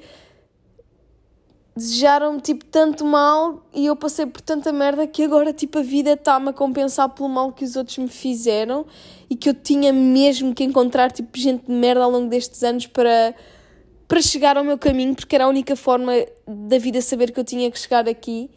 desejaram-me 1.76 2.40
tipo 2.40 2.64
tanto 2.64 3.04
mal 3.04 3.64
e 3.72 3.86
eu 3.86 3.96
passei 3.96 4.26
por 4.26 4.40
tanta 4.40 4.72
merda 4.72 5.06
que 5.06 5.22
agora 5.22 5.52
tipo 5.52 5.78
a 5.78 5.82
vida 5.82 6.12
está-me 6.12 6.50
a 6.50 6.52
compensar 6.52 7.08
pelo 7.10 7.28
mal 7.28 7.52
que 7.52 7.64
os 7.64 7.76
outros 7.76 7.96
me 7.98 8.08
fizeram 8.08 8.84
e 9.28 9.36
que 9.36 9.48
eu 9.48 9.54
tinha 9.54 9.92
mesmo 9.92 10.54
que 10.54 10.64
encontrar 10.64 11.10
tipo 11.10 11.38
gente 11.38 11.66
de 11.66 11.72
merda 11.72 12.04
ao 12.04 12.10
longo 12.10 12.28
destes 12.28 12.62
anos 12.62 12.86
para 12.86 13.34
para 14.06 14.20
chegar 14.20 14.56
ao 14.56 14.64
meu 14.64 14.76
caminho 14.76 15.14
porque 15.14 15.36
era 15.36 15.44
a 15.44 15.48
única 15.48 15.76
forma 15.76 16.12
da 16.46 16.78
vida 16.78 17.00
saber 17.00 17.30
que 17.30 17.38
eu 17.38 17.44
tinha 17.44 17.70
que 17.70 17.78
chegar 17.78 18.08
aqui. 18.08 18.50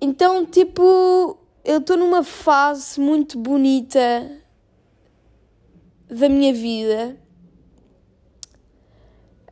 Então, 0.00 0.46
tipo, 0.46 1.36
eu 1.64 1.78
estou 1.78 1.96
numa 1.96 2.22
fase 2.22 3.00
muito 3.00 3.36
bonita 3.36 4.30
da 6.08 6.28
minha 6.28 6.54
vida. 6.54 7.21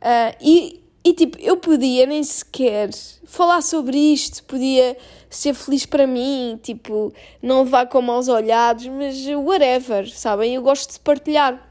Uh, 0.01 0.35
e 0.41 0.81
e 1.03 1.13
tipo, 1.13 1.37
eu 1.39 1.57
podia 1.57 2.05
nem 2.05 2.23
sequer 2.23 2.89
falar 3.25 3.61
sobre 3.61 3.97
isto, 3.97 4.43
podia 4.43 4.95
ser 5.29 5.55
feliz 5.55 5.83
para 5.83 6.05
mim, 6.05 6.59
tipo, 6.61 7.11
não 7.41 7.63
levar 7.63 7.87
com 7.87 8.01
maus 8.01 8.27
olhados, 8.27 8.85
mas 8.87 9.25
whatever, 9.27 10.07
sabem? 10.09 10.53
Eu 10.55 10.61
gosto 10.61 10.93
de 10.93 10.99
partilhar. 10.99 11.69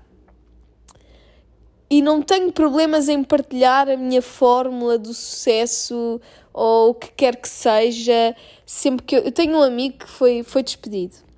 E 1.88 2.02
não 2.02 2.22
tenho 2.22 2.52
problemas 2.52 3.08
em 3.08 3.22
partilhar 3.22 3.88
a 3.88 3.96
minha 3.96 4.22
fórmula 4.22 4.99
do 4.99 5.14
sucesso 5.14 6.20
ou 6.52 6.90
o 6.90 6.94
que 6.94 7.12
quer 7.12 7.37
que 7.37 7.49
seja, 7.49 8.34
sempre 8.66 9.06
que 9.06 9.16
eu, 9.16 9.20
eu 9.22 9.32
tenho 9.32 9.58
um 9.58 9.62
amigo 9.62 9.99
que 9.99 10.08
foi, 10.08 10.42
foi 10.42 10.62
despedido 10.64 11.29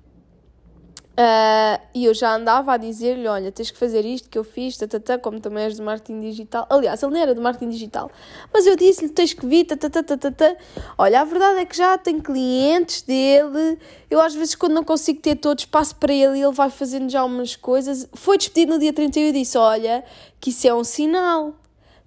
Uh, 1.13 1.79
e 1.93 2.05
eu 2.05 2.13
já 2.15 2.33
andava 2.35 2.73
a 2.73 2.77
dizer-lhe: 2.77 3.27
Olha, 3.27 3.51
tens 3.51 3.69
que 3.69 3.77
fazer 3.77 4.03
isto 4.03 4.27
que 4.27 4.37
eu 4.37 4.43
fiz, 4.43 4.75
tatatá, 4.77 5.15
como 5.15 5.39
também 5.39 5.63
és 5.63 5.77
do 5.77 5.83
marketing 5.83 6.19
digital. 6.21 6.65
Aliás, 6.67 7.03
ele 7.03 7.13
não 7.13 7.21
era 7.21 7.35
do 7.35 7.41
marketing 7.41 7.69
digital, 7.69 8.09
mas 8.51 8.65
eu 8.65 8.75
disse-lhe: 8.75 9.09
Tens 9.09 9.31
que 9.31 9.45
vir, 9.45 9.65
tatatá. 9.65 10.57
Olha, 10.97 11.21
a 11.21 11.23
verdade 11.23 11.59
é 11.59 11.65
que 11.65 11.77
já 11.77 11.95
tenho 11.99 12.19
clientes 12.19 13.03
dele. 13.03 13.77
Eu, 14.09 14.19
às 14.19 14.33
vezes, 14.33 14.55
quando 14.55 14.73
não 14.73 14.83
consigo 14.83 15.21
ter 15.21 15.35
todos, 15.35 15.65
passo 15.65 15.95
para 15.97 16.11
ele 16.11 16.39
e 16.39 16.41
ele 16.41 16.51
vai 16.51 16.71
fazendo 16.71 17.07
já 17.07 17.23
umas 17.23 17.55
coisas. 17.55 18.09
Foi 18.13 18.35
despedido 18.35 18.73
no 18.73 18.79
dia 18.79 18.91
31 18.91 19.27
e 19.27 19.31
disse: 19.33 19.55
Olha, 19.55 20.03
que 20.41 20.49
isso 20.49 20.67
é 20.67 20.73
um 20.73 20.83
sinal. 20.83 21.53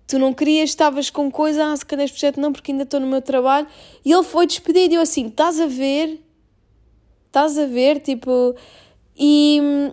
Tu 0.09 0.19
não 0.19 0.33
querias, 0.33 0.71
estavas 0.71 1.11
com 1.11 1.31
coisa, 1.31 1.65
ah, 1.65 1.77
se 1.77 1.87
calhar 1.87 2.05
este 2.05 2.15
projeto 2.15 2.41
não, 2.41 2.53
porque 2.53 2.73
ainda 2.73 2.83
estou 2.83 2.99
no 2.99 3.07
meu 3.07 3.23
trabalho. 3.23 3.69
E 4.05 4.11
ele 4.11 4.25
foi 4.25 4.49
despedido. 4.49 4.95
E 4.95 4.97
eu 4.97 5.03
assim: 5.03 5.29
Estás 5.29 5.61
a 5.61 5.67
ver? 5.67 6.21
Estás 7.29 7.57
a 7.57 7.67
ver? 7.67 8.01
Tipo 8.01 8.57
e, 9.19 9.93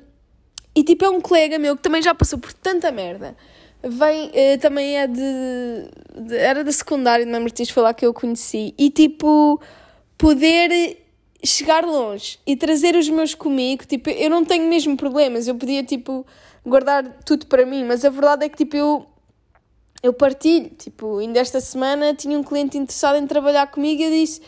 e 0.75 0.83
tipo, 0.83 1.05
é 1.05 1.09
um 1.09 1.21
colega 1.21 1.57
meu 1.57 1.75
que 1.75 1.83
também 1.83 2.01
já 2.01 2.13
passou 2.13 2.39
por 2.39 2.53
tanta 2.53 2.91
merda. 2.91 3.35
Vem, 3.85 4.31
eh, 4.33 4.57
também 4.57 4.97
é 4.97 5.07
de, 5.07 5.21
de, 6.21 6.37
Era 6.37 6.63
da 6.63 6.71
secundária 6.71 7.25
de 7.25 7.31
Mãe 7.31 7.41
Martins, 7.41 7.69
foi 7.69 7.83
lá 7.83 7.93
que 7.93 8.05
eu 8.05 8.13
conheci. 8.13 8.73
E 8.77 8.89
tipo, 8.89 9.61
poder 10.17 10.97
chegar 11.43 11.83
longe 11.83 12.39
e 12.47 12.55
trazer 12.55 12.95
os 12.95 13.09
meus 13.09 13.35
comigo, 13.35 13.85
tipo, 13.85 14.09
eu 14.09 14.29
não 14.29 14.45
tenho 14.45 14.69
mesmo 14.69 14.95
problemas. 14.95 15.47
Eu 15.47 15.55
podia, 15.55 15.83
tipo, 15.83 16.25
guardar 16.65 17.03
tudo 17.25 17.45
para 17.47 17.65
mim, 17.65 17.83
mas 17.83 18.05
a 18.05 18.09
verdade 18.09 18.45
é 18.45 18.49
que, 18.49 18.57
tipo, 18.57 18.75
eu. 18.75 19.05
Eu 20.01 20.11
partilho, 20.11 20.69
tipo, 20.71 21.19
ainda 21.19 21.39
esta 21.39 21.61
semana 21.61 22.13
tinha 22.13 22.37
um 22.37 22.43
cliente 22.43 22.77
interessado 22.77 23.15
em 23.15 23.25
trabalhar 23.25 23.67
comigo 23.67 24.01
e 24.01 24.05
eu 24.05 24.11
disse: 24.11 24.41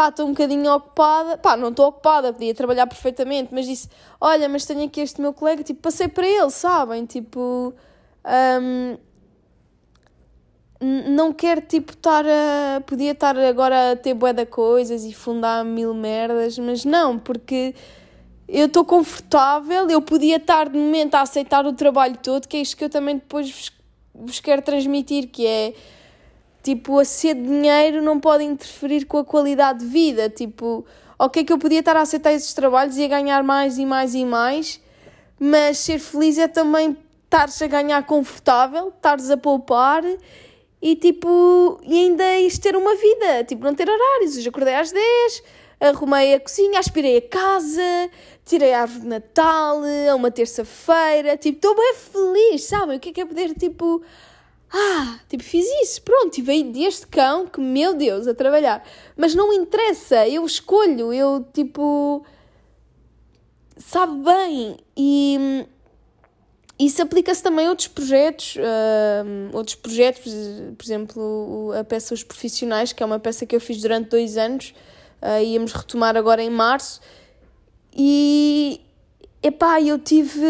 pá, 0.00 0.08
estou 0.08 0.24
um 0.24 0.30
bocadinho 0.30 0.72
ocupada, 0.72 1.36
pá, 1.36 1.58
não 1.58 1.68
estou 1.68 1.88
ocupada, 1.88 2.32
podia 2.32 2.54
trabalhar 2.54 2.86
perfeitamente, 2.86 3.50
mas 3.52 3.66
disse, 3.66 3.86
olha, 4.18 4.48
mas 4.48 4.64
tenho 4.64 4.82
aqui 4.84 5.02
este 5.02 5.20
meu 5.20 5.34
colega, 5.34 5.62
tipo, 5.62 5.82
passei 5.82 6.08
para 6.08 6.26
ele, 6.26 6.48
sabem, 6.48 7.04
tipo, 7.04 7.74
um, 8.24 8.96
não 10.80 11.34
quero, 11.34 11.60
tipo, 11.60 11.92
estar 11.92 12.24
a, 12.24 12.80
podia 12.80 13.10
estar 13.10 13.38
agora 13.38 13.92
a 13.92 13.96
ter 13.96 14.14
bué 14.14 14.32
de 14.32 14.46
coisas 14.46 15.04
e 15.04 15.12
fundar 15.12 15.66
mil 15.66 15.92
merdas, 15.92 16.58
mas 16.58 16.82
não, 16.82 17.18
porque 17.18 17.74
eu 18.48 18.68
estou 18.68 18.86
confortável, 18.86 19.86
eu 19.90 20.00
podia 20.00 20.36
estar 20.36 20.70
de 20.70 20.78
momento 20.78 21.14
a 21.16 21.20
aceitar 21.20 21.66
o 21.66 21.74
trabalho 21.74 22.16
todo, 22.16 22.48
que 22.48 22.56
é 22.56 22.62
isto 22.62 22.74
que 22.74 22.84
eu 22.84 22.88
também 22.88 23.16
depois 23.16 23.50
vos, 23.50 23.70
vos 24.14 24.40
quero 24.40 24.62
transmitir, 24.62 25.28
que 25.28 25.46
é 25.46 25.74
Tipo, 26.62 26.98
a 26.98 27.04
ser 27.04 27.34
de 27.34 27.42
dinheiro 27.42 28.02
não 28.02 28.20
pode 28.20 28.44
interferir 28.44 29.04
com 29.06 29.18
a 29.18 29.24
qualidade 29.24 29.80
de 29.80 29.86
vida. 29.86 30.28
Tipo, 30.28 30.84
ok, 31.18 31.44
que 31.44 31.52
eu 31.52 31.58
podia 31.58 31.80
estar 31.80 31.96
a 31.96 32.02
aceitar 32.02 32.32
esses 32.32 32.52
trabalhos 32.54 32.96
e 32.96 33.04
a 33.04 33.08
ganhar 33.08 33.42
mais 33.42 33.78
e 33.78 33.86
mais 33.86 34.14
e 34.14 34.24
mais, 34.24 34.80
mas 35.38 35.78
ser 35.78 35.98
feliz 35.98 36.38
é 36.38 36.48
também 36.48 36.96
estares 37.24 37.60
a 37.62 37.66
ganhar 37.66 38.04
confortável, 38.06 38.88
estares 38.88 39.30
a 39.30 39.36
poupar 39.36 40.02
e 40.82 40.96
tipo, 40.96 41.78
e 41.84 41.94
ainda 41.94 42.38
isto 42.38 42.62
ter 42.62 42.74
uma 42.74 42.94
vida, 42.96 43.44
tipo, 43.44 43.62
não 43.62 43.74
ter 43.74 43.88
horários. 43.88 44.36
Hoje 44.36 44.48
acordei 44.48 44.74
às 44.74 44.90
10, 44.90 45.42
arrumei 45.78 46.34
a 46.34 46.40
cozinha, 46.40 46.78
aspirei 46.78 47.18
a 47.18 47.22
casa, 47.22 48.10
tirei 48.44 48.72
a 48.72 48.82
árvore 48.82 49.00
de 49.00 49.06
Natal, 49.06 49.82
a 50.10 50.14
uma 50.14 50.30
terça-feira, 50.30 51.36
tipo, 51.36 51.56
estou 51.56 51.76
bem 51.76 51.94
feliz, 51.94 52.64
sabem? 52.64 52.96
O 52.96 53.00
que 53.00 53.10
é 53.10 53.12
que 53.12 53.20
é 53.20 53.26
poder, 53.26 53.54
tipo, 53.54 54.02
ah, 54.72 55.18
tipo, 55.28 55.42
fiz 55.42 55.66
isso, 55.82 56.02
pronto, 56.02 56.38
e 56.38 56.42
veio 56.42 56.70
deste 56.72 57.06
cão 57.06 57.46
que, 57.46 57.60
meu 57.60 57.94
Deus, 57.94 58.26
a 58.26 58.34
trabalhar. 58.34 58.86
Mas 59.16 59.34
não 59.34 59.52
interessa, 59.52 60.28
eu 60.28 60.44
escolho, 60.46 61.12
eu, 61.12 61.44
tipo, 61.52 62.24
sabe 63.76 64.22
bem, 64.22 64.76
e 64.96 65.66
isso 66.78 67.02
aplica-se 67.02 67.42
também 67.42 67.66
a 67.66 67.70
outros 67.70 67.88
projetos, 67.88 68.56
uh, 68.56 69.56
outros 69.56 69.74
projetos, 69.74 70.32
por 70.78 70.84
exemplo, 70.84 71.72
a 71.78 71.82
peça 71.82 72.14
Os 72.14 72.22
Profissionais, 72.22 72.92
que 72.92 73.02
é 73.02 73.06
uma 73.06 73.18
peça 73.18 73.44
que 73.44 73.56
eu 73.56 73.60
fiz 73.60 73.82
durante 73.82 74.08
dois 74.08 74.36
anos, 74.36 74.72
uh, 75.20 75.42
íamos 75.42 75.72
retomar 75.72 76.16
agora 76.16 76.42
em 76.42 76.48
março, 76.48 77.00
e, 77.94 78.80
epá, 79.42 79.82
eu 79.82 79.98
tive, 79.98 80.40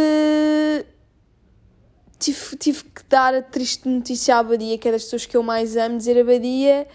tive, 2.21 2.57
tive 2.57 2.85
que 2.85 3.03
dar 3.09 3.35
a 3.35 3.43
triste 3.43 3.89
notícia 3.89 4.37
à 4.37 4.39
Abadia, 4.39 4.77
que 4.79 4.89
é 4.89 4.93
das 4.93 5.05
pessoas 5.05 5.27
que 5.27 5.37
eu 5.37 5.43
mais 5.43 5.77
amo, 5.77 5.97
dizer 5.97 6.21
Abadia, 6.21 6.87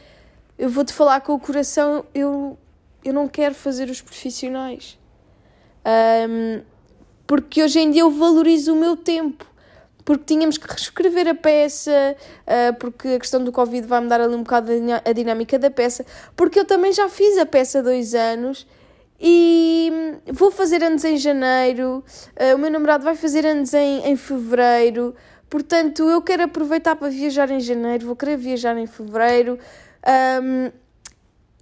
eu 0.58 0.70
vou-te 0.70 0.94
falar 0.94 1.20
com 1.22 1.34
o 1.34 1.39
coração, 1.39 2.05
eu, 2.13 2.58
eu 3.03 3.13
não 3.13 3.27
quero 3.27 3.55
fazer 3.55 3.89
os 3.89 4.00
profissionais. 4.00 4.98
Um, 6.29 6.62
porque 7.27 7.63
hoje 7.63 7.79
em 7.79 7.91
dia 7.91 8.01
eu 8.01 8.12
valorizo 8.12 8.74
o 8.74 8.75
meu 8.75 8.96
tempo. 8.96 9.46
Porque 10.05 10.24
tínhamos 10.24 10.60
que 10.60 10.67
reescrever 10.67 11.27
a 11.27 11.34
peça, 11.34 12.15
uh, 12.46 12.75
porque 12.75 13.08
a 13.08 13.20
questão 13.20 13.44
do 13.44 13.51
Covid 13.51 13.88
vai 13.88 14.00
mudar 14.00 14.22
ali 14.22 14.36
um 14.36 14.44
bocado 14.44 14.72
a 15.03 15.12
dinâmica 15.12 15.58
da 15.58 15.72
peça. 15.72 16.05
Porque 16.36 16.60
eu 16.60 16.65
também 16.65 16.94
já 16.94 17.10
fiz 17.10 17.39
a 17.39 17.46
peça 17.46 17.79
há 17.79 17.82
dois 17.82 18.13
anos 18.13 18.67
e 19.19 19.91
vou 20.31 20.51
fazer 20.51 20.84
anos 20.84 21.03
em 21.03 21.17
janeiro. 21.17 22.03
Uh, 22.39 22.55
o 22.55 22.57
meu 22.57 22.69
namorado 22.69 23.03
vai 23.03 23.15
fazer 23.15 23.45
anos 23.45 23.74
em, 23.74 24.07
em 24.07 24.15
fevereiro. 24.15 25.15
Portanto, 25.50 26.10
eu 26.10 26.22
quero 26.22 26.43
aproveitar 26.43 26.95
para 26.95 27.10
viajar 27.10 27.50
em 27.51 27.60
janeiro, 27.60 28.07
vou 28.07 28.15
querer 28.15 28.38
viajar 28.38 28.77
em 28.77 28.88
fevereiro. 28.88 29.57
Um, 30.41 30.72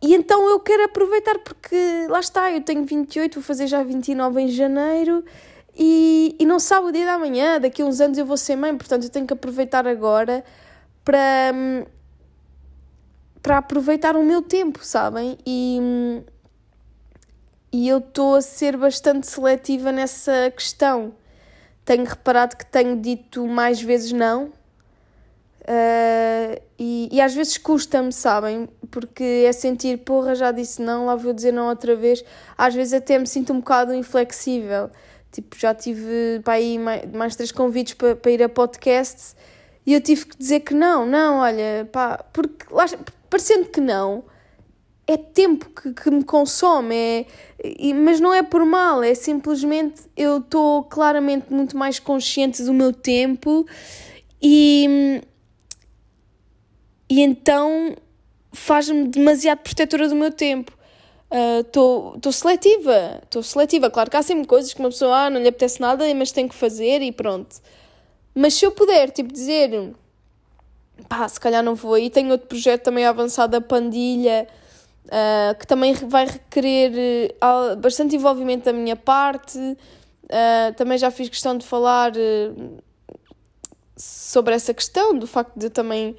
e 0.02 0.14
então 0.14 0.50
eu 0.50 0.60
quero 0.60 0.84
aproveitar 0.84 1.40
porque 1.40 2.08
lá 2.10 2.20
está, 2.20 2.52
eu 2.52 2.62
tenho 2.62 2.84
28, 2.84 3.36
vou 3.36 3.44
fazer 3.44 3.68
já 3.68 3.82
29 3.82 4.42
em 4.42 4.48
janeiro 4.50 5.24
e, 5.74 6.36
e 6.38 6.46
não 6.46 6.60
sabe 6.60 6.88
o 6.88 6.92
dia 6.92 7.06
da 7.06 7.18
manhã, 7.18 7.60
daqui 7.60 7.82
a 7.82 7.86
uns 7.86 8.02
anos 8.02 8.18
eu 8.18 8.26
vou 8.26 8.36
ser 8.36 8.58
mãe, 8.58 8.76
portanto 8.76 9.04
eu 9.04 9.10
tenho 9.10 9.26
que 9.26 9.32
aproveitar 9.34 9.88
agora 9.88 10.44
para, 11.06 11.54
para 13.42 13.60
aproveitar 13.60 14.18
o 14.18 14.24
meu 14.24 14.42
tempo, 14.42 14.84
sabem? 14.84 15.38
E, 15.46 16.22
e 17.74 17.90
eu 17.90 17.98
estou 17.98 18.36
a 18.36 18.42
ser 18.42 18.78
bastante 18.78 19.28
seletiva 19.28 19.92
nessa 19.92 20.52
questão. 20.56 21.14
Tenho 21.84 22.06
reparado 22.06 22.56
que 22.56 22.66
tenho 22.66 22.96
dito 22.96 23.48
mais 23.48 23.82
vezes 23.82 24.12
não. 24.12 24.54
Uh, 25.62 26.62
e, 26.78 27.10
e 27.12 27.20
às 27.20 27.34
vezes 27.34 27.58
custa-me, 27.58 28.14
sabem? 28.14 28.70
Porque 28.92 29.46
é 29.48 29.52
sentir, 29.52 29.98
porra, 30.00 30.36
já 30.36 30.52
disse 30.52 30.82
não, 30.82 31.08
lá 31.08 31.16
vou 31.16 31.34
dizer 31.34 31.52
não 31.52 31.68
outra 31.68 31.96
vez. 31.96 32.24
Às 32.58 32.76
vezes 32.76 32.94
até 32.94 33.18
me 33.18 33.26
sinto 33.26 33.52
um 33.52 33.60
bocado 33.60 33.94
inflexível. 33.94 34.92
Tipo, 35.32 35.58
já 35.58 35.74
tive 35.74 36.42
para 36.44 36.54
aí 36.54 36.78
mais, 36.78 37.12
mais 37.12 37.36
três 37.36 37.52
convites 37.52 37.96
para, 37.96 38.16
para 38.16 38.32
ir 38.32 38.44
a 38.44 38.48
podcasts 38.48 39.36
e 39.86 39.94
eu 39.94 40.02
tive 40.02 40.26
que 40.26 40.38
dizer 40.38 40.62
que 40.62 40.74
não, 40.74 41.06
não, 41.06 41.40
olha, 41.40 41.88
pá, 41.92 42.24
porque 42.32 42.66
lá, 42.72 42.86
parecendo 43.30 43.66
que 43.66 43.82
não, 43.82 44.24
é 45.06 45.18
tempo 45.18 45.70
que, 45.70 45.94
que 45.94 46.10
me 46.10 46.24
consome, 46.24 46.96
é, 46.96 47.94
mas 47.94 48.20
não 48.20 48.34
é 48.34 48.42
por 48.42 48.66
mal, 48.66 49.04
é 49.04 49.14
simplesmente 49.14 50.04
eu 50.16 50.38
estou 50.38 50.84
claramente 50.84 51.52
muito 51.52 51.78
mais 51.78 52.00
consciente 52.00 52.64
do 52.64 52.74
meu 52.74 52.94
tempo 52.94 53.66
e, 54.42 55.22
e 57.10 57.22
então 57.22 57.96
faz-me 58.54 59.08
demasiado 59.08 59.60
protetora 59.60 60.08
do 60.08 60.16
meu 60.16 60.32
tempo 60.32 60.72
estou 61.62 62.16
uh, 62.24 62.32
seletiva, 62.32 63.20
estou 63.24 63.42
seletiva. 63.42 63.90
Claro 63.90 64.10
que 64.10 64.18
há 64.18 64.22
sempre 64.22 64.46
coisas 64.46 64.72
que 64.72 64.80
uma 64.80 64.90
pessoa 64.90 65.26
ah, 65.26 65.30
não 65.30 65.42
lhe 65.42 65.48
apetece 65.48 65.82
nada, 65.82 66.06
mas 66.14 66.32
tem 66.32 66.48
que 66.48 66.54
fazer 66.54 67.02
e 67.02 67.12
pronto. 67.12 67.56
Mas 68.36 68.54
se 68.54 68.66
eu 68.66 68.72
puder, 68.72 69.10
tipo, 69.10 69.34
dizer 69.34 69.94
pá, 71.10 71.28
se 71.28 71.40
calhar 71.40 71.64
não 71.64 71.76
vou 71.76 71.96
aí, 71.96 72.10
tenho 72.10 72.32
outro 72.32 72.48
projeto 72.48 72.84
também 72.84 73.06
avançado 73.06 73.52
da 73.52 73.62
Pandilha, 73.62 74.48
uh, 75.06 75.58
que 75.58 75.68
também 75.68 75.94
vai 75.94 76.26
requerer 76.26 77.36
uh, 77.44 77.76
bastante 77.78 78.16
envolvimento 78.16 78.66
da 78.66 78.74
minha 78.74 78.96
parte. 78.96 79.58
Uh, 79.58 80.74
também 80.76 80.98
já 80.98 81.12
fiz 81.12 81.30
questão 81.30 81.58
de 81.58 81.66
falar 81.66 82.14
sobre 83.96 84.56
essa 84.56 84.74
questão, 84.74 85.18
do 85.18 85.28
facto 85.28 85.58
de 85.58 85.68
eu 85.68 85.70
também 85.70 86.16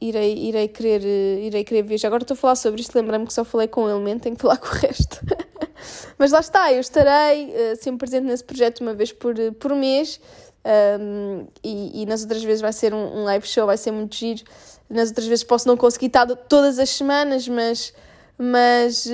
irei, 0.00 0.48
irei, 0.48 0.68
querer, 0.68 1.02
irei 1.04 1.64
querer 1.64 1.82
viajar. 1.82 2.08
Agora 2.08 2.24
estou 2.24 2.34
a 2.34 2.36
falar 2.36 2.56
sobre 2.56 2.80
isto, 2.80 2.94
lembrei-me 2.96 3.26
que 3.26 3.32
só 3.32 3.44
falei 3.44 3.68
com 3.68 3.88
ele, 3.88 4.00
mesmo, 4.00 4.20
tenho 4.20 4.34
que 4.34 4.42
falar 4.42 4.56
com 4.58 4.66
o 4.66 4.78
resto. 4.78 5.20
Mas 6.18 6.32
lá 6.32 6.40
está, 6.40 6.72
eu 6.72 6.80
estarei 6.80 7.54
sempre 7.76 7.98
presente 7.98 8.24
nesse 8.24 8.44
projeto 8.44 8.80
uma 8.80 8.92
vez 8.92 9.12
por, 9.12 9.34
por 9.58 9.74
mês 9.74 10.20
um, 10.64 11.46
e, 11.64 12.02
e, 12.02 12.06
nas 12.06 12.22
outras 12.22 12.42
vezes 12.42 12.60
vai 12.60 12.72
ser 12.72 12.92
um, 12.92 13.20
um, 13.20 13.24
live 13.24 13.46
show, 13.46 13.66
vai 13.66 13.76
ser 13.76 13.90
muito 13.90 14.14
giro. 14.14 14.42
Nas 14.90 15.08
outras 15.08 15.26
vezes 15.26 15.44
posso 15.44 15.68
não 15.68 15.76
conseguir 15.76 16.06
estar 16.06 16.26
todas 16.26 16.78
as 16.78 16.90
semanas, 16.90 17.46
mas, 17.46 17.94
mas, 18.36 19.08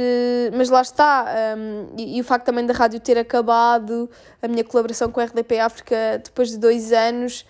mas 0.56 0.70
lá 0.70 0.80
está. 0.80 1.26
Um, 1.58 1.88
e, 1.98 2.16
e, 2.16 2.20
o 2.20 2.24
facto 2.24 2.46
também 2.46 2.64
da 2.64 2.72
rádio 2.72 2.98
ter 2.98 3.18
acabado, 3.18 4.08
a 4.40 4.48
minha 4.48 4.64
colaboração 4.64 5.10
com 5.10 5.20
a 5.20 5.24
RDP 5.24 5.60
África 5.60 6.20
depois 6.24 6.50
de 6.50 6.58
dois 6.58 6.92
anos. 6.92 7.44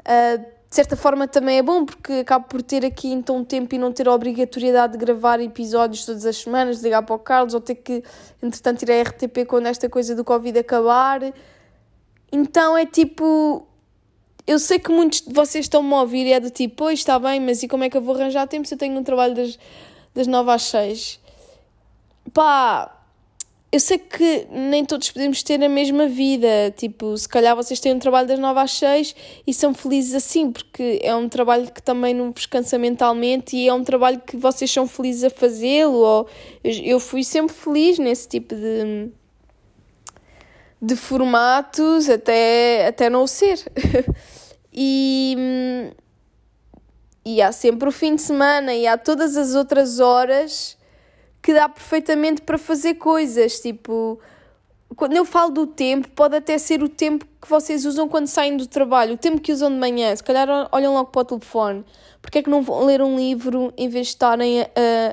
Uh, 0.00 0.56
de 0.68 0.74
certa 0.74 0.96
forma 0.96 1.28
também 1.28 1.58
é 1.58 1.62
bom 1.62 1.84
porque 1.84 2.12
acabo 2.14 2.46
por 2.48 2.60
ter 2.60 2.84
aqui 2.84 3.12
então 3.12 3.44
tempo 3.44 3.74
e 3.74 3.78
não 3.78 3.92
ter 3.92 4.08
a 4.08 4.12
obrigatoriedade 4.12 4.94
de 4.94 4.98
gravar 4.98 5.40
episódios 5.40 6.04
todas 6.04 6.26
as 6.26 6.36
semanas, 6.36 6.78
de 6.78 6.84
ligar 6.84 7.02
para 7.02 7.14
o 7.14 7.18
Carlos 7.18 7.54
ou 7.54 7.60
ter 7.60 7.76
que, 7.76 8.02
entretanto, 8.42 8.82
ir 8.82 8.90
à 8.90 9.02
RTP 9.02 9.46
quando 9.46 9.66
esta 9.66 9.88
coisa 9.88 10.14
do 10.14 10.24
Covid 10.24 10.58
acabar. 10.58 11.20
Então 12.32 12.76
é 12.76 12.84
tipo. 12.84 13.66
Eu 14.46 14.58
sei 14.60 14.78
que 14.78 14.92
muitos 14.92 15.22
de 15.22 15.32
vocês 15.32 15.64
estão-me 15.64 15.92
a 15.92 16.00
ouvir 16.02 16.26
e 16.26 16.32
é 16.32 16.38
do 16.38 16.50
tipo, 16.50 16.76
pois 16.76 17.00
está 17.00 17.18
bem, 17.18 17.40
mas 17.40 17.62
e 17.62 17.68
como 17.68 17.82
é 17.82 17.90
que 17.90 17.96
eu 17.96 18.00
vou 18.00 18.14
arranjar 18.14 18.46
tempo 18.46 18.66
se 18.66 18.74
eu 18.74 18.78
tenho 18.78 18.96
um 18.96 19.02
trabalho 19.02 19.34
das, 19.34 19.58
das 20.14 20.26
9 20.28 20.50
às 20.52 20.62
6? 20.62 21.20
Pá, 22.32 22.96
eu 23.72 23.80
sei 23.80 23.98
que 23.98 24.46
nem 24.50 24.84
todos 24.84 25.10
podemos 25.10 25.42
ter 25.42 25.62
a 25.62 25.68
mesma 25.68 26.06
vida, 26.06 26.72
tipo, 26.76 27.16
se 27.16 27.28
calhar 27.28 27.56
vocês 27.56 27.80
têm 27.80 27.92
um 27.92 27.98
trabalho 27.98 28.28
das 28.28 28.38
9 28.38 28.60
às 28.60 28.70
6 28.72 29.16
e 29.46 29.52
são 29.52 29.74
felizes 29.74 30.14
assim, 30.14 30.52
porque 30.52 31.00
é 31.02 31.14
um 31.14 31.28
trabalho 31.28 31.70
que 31.70 31.82
também 31.82 32.14
não 32.14 32.30
vos 32.30 32.46
cansa 32.46 32.78
mentalmente 32.78 33.56
e 33.56 33.68
é 33.68 33.74
um 33.74 33.82
trabalho 33.82 34.20
que 34.20 34.36
vocês 34.36 34.70
são 34.70 34.86
felizes 34.86 35.24
a 35.24 35.30
fazê-lo, 35.30 36.28
eu 36.62 37.00
fui 37.00 37.24
sempre 37.24 37.54
feliz 37.54 37.98
nesse 37.98 38.28
tipo 38.28 38.54
de, 38.54 39.10
de 40.80 40.94
formatos 40.94 42.08
até, 42.08 42.86
até 42.86 43.10
não 43.10 43.24
o 43.24 43.28
ser. 43.28 43.58
e, 44.76 45.92
e 47.24 47.40
há 47.40 47.50
sempre 47.50 47.88
o 47.88 47.92
fim 47.92 48.14
de 48.16 48.22
semana 48.22 48.74
e 48.74 48.86
há 48.86 48.98
todas 48.98 49.36
as 49.36 49.54
outras 49.54 49.98
horas 49.98 50.76
que 51.40 51.54
dá 51.54 51.68
perfeitamente 51.68 52.42
para 52.42 52.58
fazer 52.58 52.94
coisas, 52.94 53.60
tipo, 53.60 54.20
quando 54.94 55.16
eu 55.16 55.24
falo 55.24 55.50
do 55.50 55.66
tempo, 55.66 56.08
pode 56.10 56.36
até 56.36 56.58
ser 56.58 56.82
o 56.82 56.88
tempo 56.88 57.24
que 57.40 57.48
vocês 57.48 57.84
usam 57.84 58.08
quando 58.08 58.26
saem 58.26 58.56
do 58.56 58.66
trabalho, 58.66 59.14
o 59.14 59.16
tempo 59.16 59.40
que 59.40 59.52
usam 59.52 59.70
de 59.70 59.76
manhã, 59.76 60.14
se 60.14 60.22
calhar 60.22 60.48
olham 60.72 60.94
logo 60.94 61.10
para 61.10 61.20
o 61.20 61.24
telefone. 61.24 61.84
Porque 62.20 62.38
é 62.38 62.42
que 62.42 62.50
não 62.50 62.62
vão 62.62 62.84
ler 62.84 63.00
um 63.00 63.16
livro 63.16 63.72
em 63.76 63.88
vez 63.88 64.06
de 64.06 64.12
estarem 64.14 64.62
a, 64.62 64.66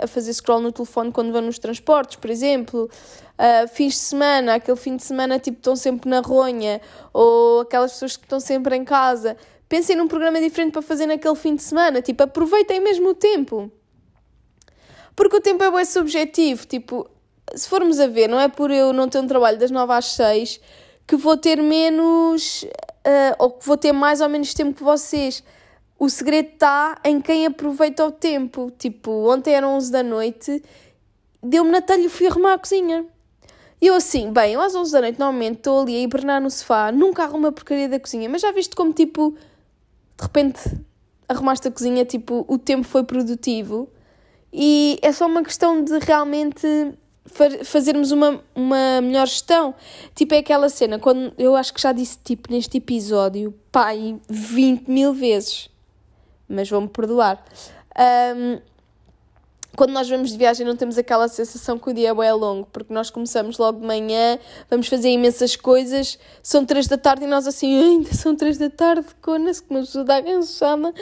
a 0.04 0.08
fazer 0.08 0.34
scroll 0.34 0.60
no 0.60 0.72
telefone 0.72 1.12
quando 1.12 1.32
vão 1.32 1.42
nos 1.42 1.60
transportes, 1.60 2.16
por 2.16 2.30
exemplo? 2.30 2.90
Uh, 3.38 3.68
fins 3.68 3.94
de 3.94 4.00
semana, 4.00 4.56
aquele 4.56 4.78
fim 4.78 4.96
de 4.96 5.04
semana 5.04 5.38
tipo 5.38 5.58
estão 5.58 5.76
sempre 5.76 6.10
na 6.10 6.22
ronha, 6.22 6.82
ou 7.12 7.62
aquelas 7.62 7.92
pessoas 7.94 8.18
que 8.18 8.26
estão 8.26 8.40
sempre 8.40 8.76
em 8.76 8.84
casa. 8.84 9.38
Pensem 9.74 9.96
num 9.96 10.08
programa 10.08 10.40
diferente 10.40 10.72
para 10.72 10.84
fazer 10.84 11.08
naquele 11.08 11.34
fim 11.34 11.56
de 11.56 11.64
semana, 11.64 12.00
tipo, 12.00 12.22
aproveitem 12.22 12.80
mesmo 12.80 13.10
o 13.10 13.16
tempo. 13.16 13.72
Porque 15.16 15.38
o 15.38 15.42
tempo 15.42 15.64
é 15.64 15.72
bem 15.72 15.84
subjetivo, 15.84 16.68
tipo, 16.68 17.10
se 17.56 17.68
formos 17.68 18.00
a 18.00 18.06
ver, 18.06 18.30
não 18.30 18.40
é 18.40 18.48
por 18.48 18.70
eu 18.70 18.94
não 18.94 19.10
ter 19.10 19.18
um 19.18 19.26
trabalho 19.26 19.58
das 19.58 19.72
9 19.72 19.92
às 19.92 20.06
6 20.14 20.62
que 21.08 21.16
vou 21.16 21.36
ter 21.36 21.60
menos, 21.60 22.62
uh, 22.62 23.36
ou 23.40 23.50
que 23.50 23.66
vou 23.66 23.76
ter 23.76 23.92
mais 23.92 24.22
ou 24.22 24.30
menos 24.30 24.54
tempo 24.54 24.76
que 24.76 24.84
vocês. 24.84 25.44
O 25.98 26.08
segredo 26.08 26.50
está 26.50 27.00
em 27.04 27.20
quem 27.20 27.48
aproveita 27.48 28.06
o 28.06 28.12
tempo. 28.12 28.72
Tipo, 28.78 29.28
ontem 29.34 29.56
eram 29.56 29.76
11 29.78 29.92
da 29.92 30.04
noite, 30.04 30.62
deu-me 31.42 31.72
na 31.72 31.82
telha 31.82 32.06
e 32.06 32.10
fui 32.10 32.28
arrumar 32.28 32.54
a 32.54 32.60
cozinha. 32.60 33.08
E 33.82 33.88
eu 33.88 33.96
assim, 33.96 34.32
bem, 34.32 34.54
eu 34.54 34.62
às 34.62 34.76
11 34.76 34.92
da 34.92 35.02
noite 35.02 35.18
normalmente 35.20 35.58
estou 35.58 35.82
ali 35.82 35.96
a 35.96 36.00
hibernar 36.00 36.40
no 36.40 36.52
sofá, 36.52 36.92
nunca 36.92 37.24
arrumo 37.24 37.48
a 37.48 37.52
porcaria 37.52 37.90
da 37.90 38.00
cozinha, 38.00 38.30
mas 38.30 38.40
já 38.40 38.52
viste 38.52 38.76
como 38.76 38.94
tipo, 38.94 39.36
de 40.18 40.24
repente 40.24 40.60
arrumaste 41.28 41.68
a 41.68 41.72
cozinha, 41.72 42.06
tipo, 42.06 42.46
o 42.48 42.58
tempo 42.58 42.84
foi 42.84 43.04
produtivo 43.04 43.90
e 44.52 45.00
é 45.02 45.12
só 45.12 45.26
uma 45.26 45.44
questão 45.44 45.84
de 45.84 45.98
realmente 46.00 46.68
fazermos 47.64 48.12
uma, 48.12 48.44
uma 48.54 49.02
melhor 49.02 49.28
gestão. 49.28 49.74
Tipo, 50.14 50.36
é 50.36 50.40
aquela 50.40 50.70
cena, 50.70 51.00
quando 51.00 51.34
eu 51.38 51.56
acho 51.56 51.74
que 51.74 51.82
já 51.82 51.92
disse 51.92 52.20
tipo 52.24 52.52
neste 52.52 52.78
episódio, 52.78 53.54
pai, 53.72 54.20
20 54.30 54.88
mil 54.88 55.14
vezes, 55.14 55.70
mas 56.48 56.70
vão-me 56.70 56.88
perdoar. 56.88 57.44
Um, 57.98 58.60
quando 59.76 59.92
nós 59.92 60.08
vamos 60.08 60.32
de 60.32 60.38
viagem 60.38 60.66
não 60.66 60.76
temos 60.76 60.98
aquela 60.98 61.28
sensação 61.28 61.80
que 61.80 61.90
o 61.90 61.94
dia 61.94 62.10
é 62.10 62.34
longo, 62.34 62.68
porque 62.72 62.94
nós 62.94 63.10
começamos 63.10 63.58
logo 63.58 63.80
de 63.80 63.86
manhã, 63.86 64.38
vamos 64.70 64.88
fazer 64.88 65.10
imensas 65.10 65.56
coisas, 65.56 66.20
são 66.42 66.66
três 66.66 66.88
da 66.88 66.98
tarde 66.98 67.26
e 67.26 67.28
nós 67.28 67.48
assim, 67.48 67.78
ainda 67.82 68.14
são 68.14 68.36
três 68.36 68.58
da 68.58 68.70
tarde, 68.70 69.08
cona-se 69.22 69.64
que 69.64 69.72
uma 69.72 69.80
pessoa 69.80 70.04
está 70.04 70.22
cansada. 70.22 70.94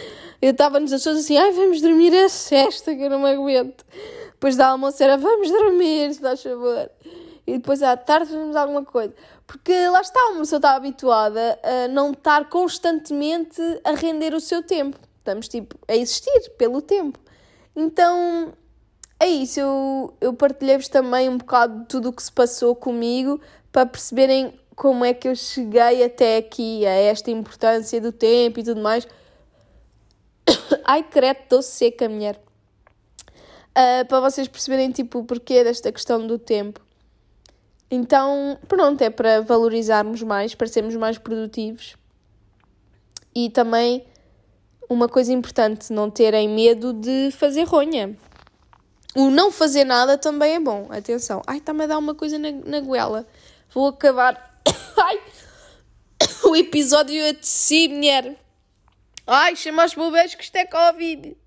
Eu 0.41 0.51
estava-nos 0.51 0.93
as 0.93 1.05
assim, 1.05 1.37
ai, 1.37 1.51
vamos 1.51 1.81
dormir 1.81 2.13
a 2.15 2.29
sexta, 2.29 2.95
que 2.95 3.01
eu 3.01 3.09
não 3.09 3.19
me 3.19 3.31
aguento. 3.31 3.85
Depois 4.31 4.55
da 4.55 4.69
almoço 4.69 5.03
era, 5.03 5.17
vamos 5.17 5.51
dormir, 5.51 6.13
se 6.13 6.21
dá 6.21 6.35
favor. 6.37 6.89
E 7.45 7.57
depois 7.57 7.83
à 7.83 7.97
tarde 7.97 8.27
fazemos 8.27 8.55
alguma 8.55 8.85
coisa. 8.85 9.13
Porque 9.45 9.73
lá 9.89 9.99
está, 9.99 10.19
uma 10.29 10.39
pessoa 10.39 10.57
está 10.57 10.75
habituada 10.75 11.59
a 11.61 11.87
não 11.89 12.11
estar 12.11 12.49
constantemente 12.49 13.61
a 13.83 13.91
render 13.91 14.33
o 14.33 14.39
seu 14.39 14.63
tempo. 14.63 14.97
Estamos, 15.17 15.47
tipo, 15.47 15.77
a 15.87 15.95
existir 15.95 16.51
pelo 16.57 16.81
tempo. 16.81 17.19
Então, 17.75 18.53
é 19.21 19.27
isso, 19.27 19.59
eu, 19.59 20.13
eu 20.19 20.33
partilhei-vos 20.33 20.87
também 20.87 21.29
um 21.29 21.37
bocado 21.37 21.81
de 21.81 21.85
tudo 21.85 22.09
o 22.09 22.13
que 22.13 22.23
se 22.23 22.31
passou 22.31 22.75
comigo 22.75 23.39
para 23.71 23.85
perceberem 23.85 24.51
como 24.75 25.05
é 25.05 25.13
que 25.13 25.27
eu 25.27 25.35
cheguei 25.35 26.03
até 26.03 26.37
aqui, 26.37 26.83
a 26.87 26.89
esta 26.89 27.29
importância 27.29 28.01
do 28.01 28.11
tempo 28.11 28.59
e 28.59 28.63
tudo 28.63 28.81
mais. 28.81 29.07
Ai, 30.83 31.03
credo, 31.03 31.37
estou 31.43 31.61
seca, 31.61 32.09
mulher. 32.09 32.41
Uh, 33.69 34.03
para 34.07 34.19
vocês 34.21 34.47
perceberem, 34.47 34.91
tipo, 34.91 35.19
o 35.19 35.23
porquê 35.23 35.63
desta 35.63 35.91
questão 35.91 36.25
do 36.25 36.39
tempo. 36.39 36.81
Então, 37.91 38.57
pronto, 38.67 39.03
é 39.03 39.11
para 39.11 39.41
valorizarmos 39.41 40.23
mais, 40.23 40.55
para 40.55 40.65
sermos 40.65 40.95
mais 40.95 41.19
produtivos. 41.19 41.95
E 43.35 43.51
também, 43.51 44.03
uma 44.89 45.07
coisa 45.07 45.31
importante, 45.31 45.93
não 45.93 46.09
terem 46.09 46.49
medo 46.49 46.91
de 46.91 47.29
fazer 47.29 47.65
ronha. 47.65 48.17
O 49.15 49.29
não 49.29 49.51
fazer 49.51 49.83
nada 49.83 50.17
também 50.17 50.55
é 50.55 50.59
bom. 50.59 50.87
Atenção. 50.89 51.41
Ai, 51.45 51.57
está-me 51.57 51.83
a 51.83 51.87
dar 51.87 51.97
uma 51.97 52.15
coisa 52.15 52.39
na, 52.39 52.51
na 52.51 52.79
goela. 52.79 53.27
Vou 53.73 53.87
acabar. 53.87 54.61
Ai! 54.97 55.21
O 56.43 56.55
episódio 56.55 57.23
a 57.29 57.33
si, 57.41 57.87
mulher. 57.87 58.35
Ai, 59.25 59.55
chama 59.55 59.85
os 59.85 59.93
bobeiros 59.93 60.35
que 60.35 60.43
isto 60.43 60.55
é 60.55 60.65
Covid. 60.65 61.37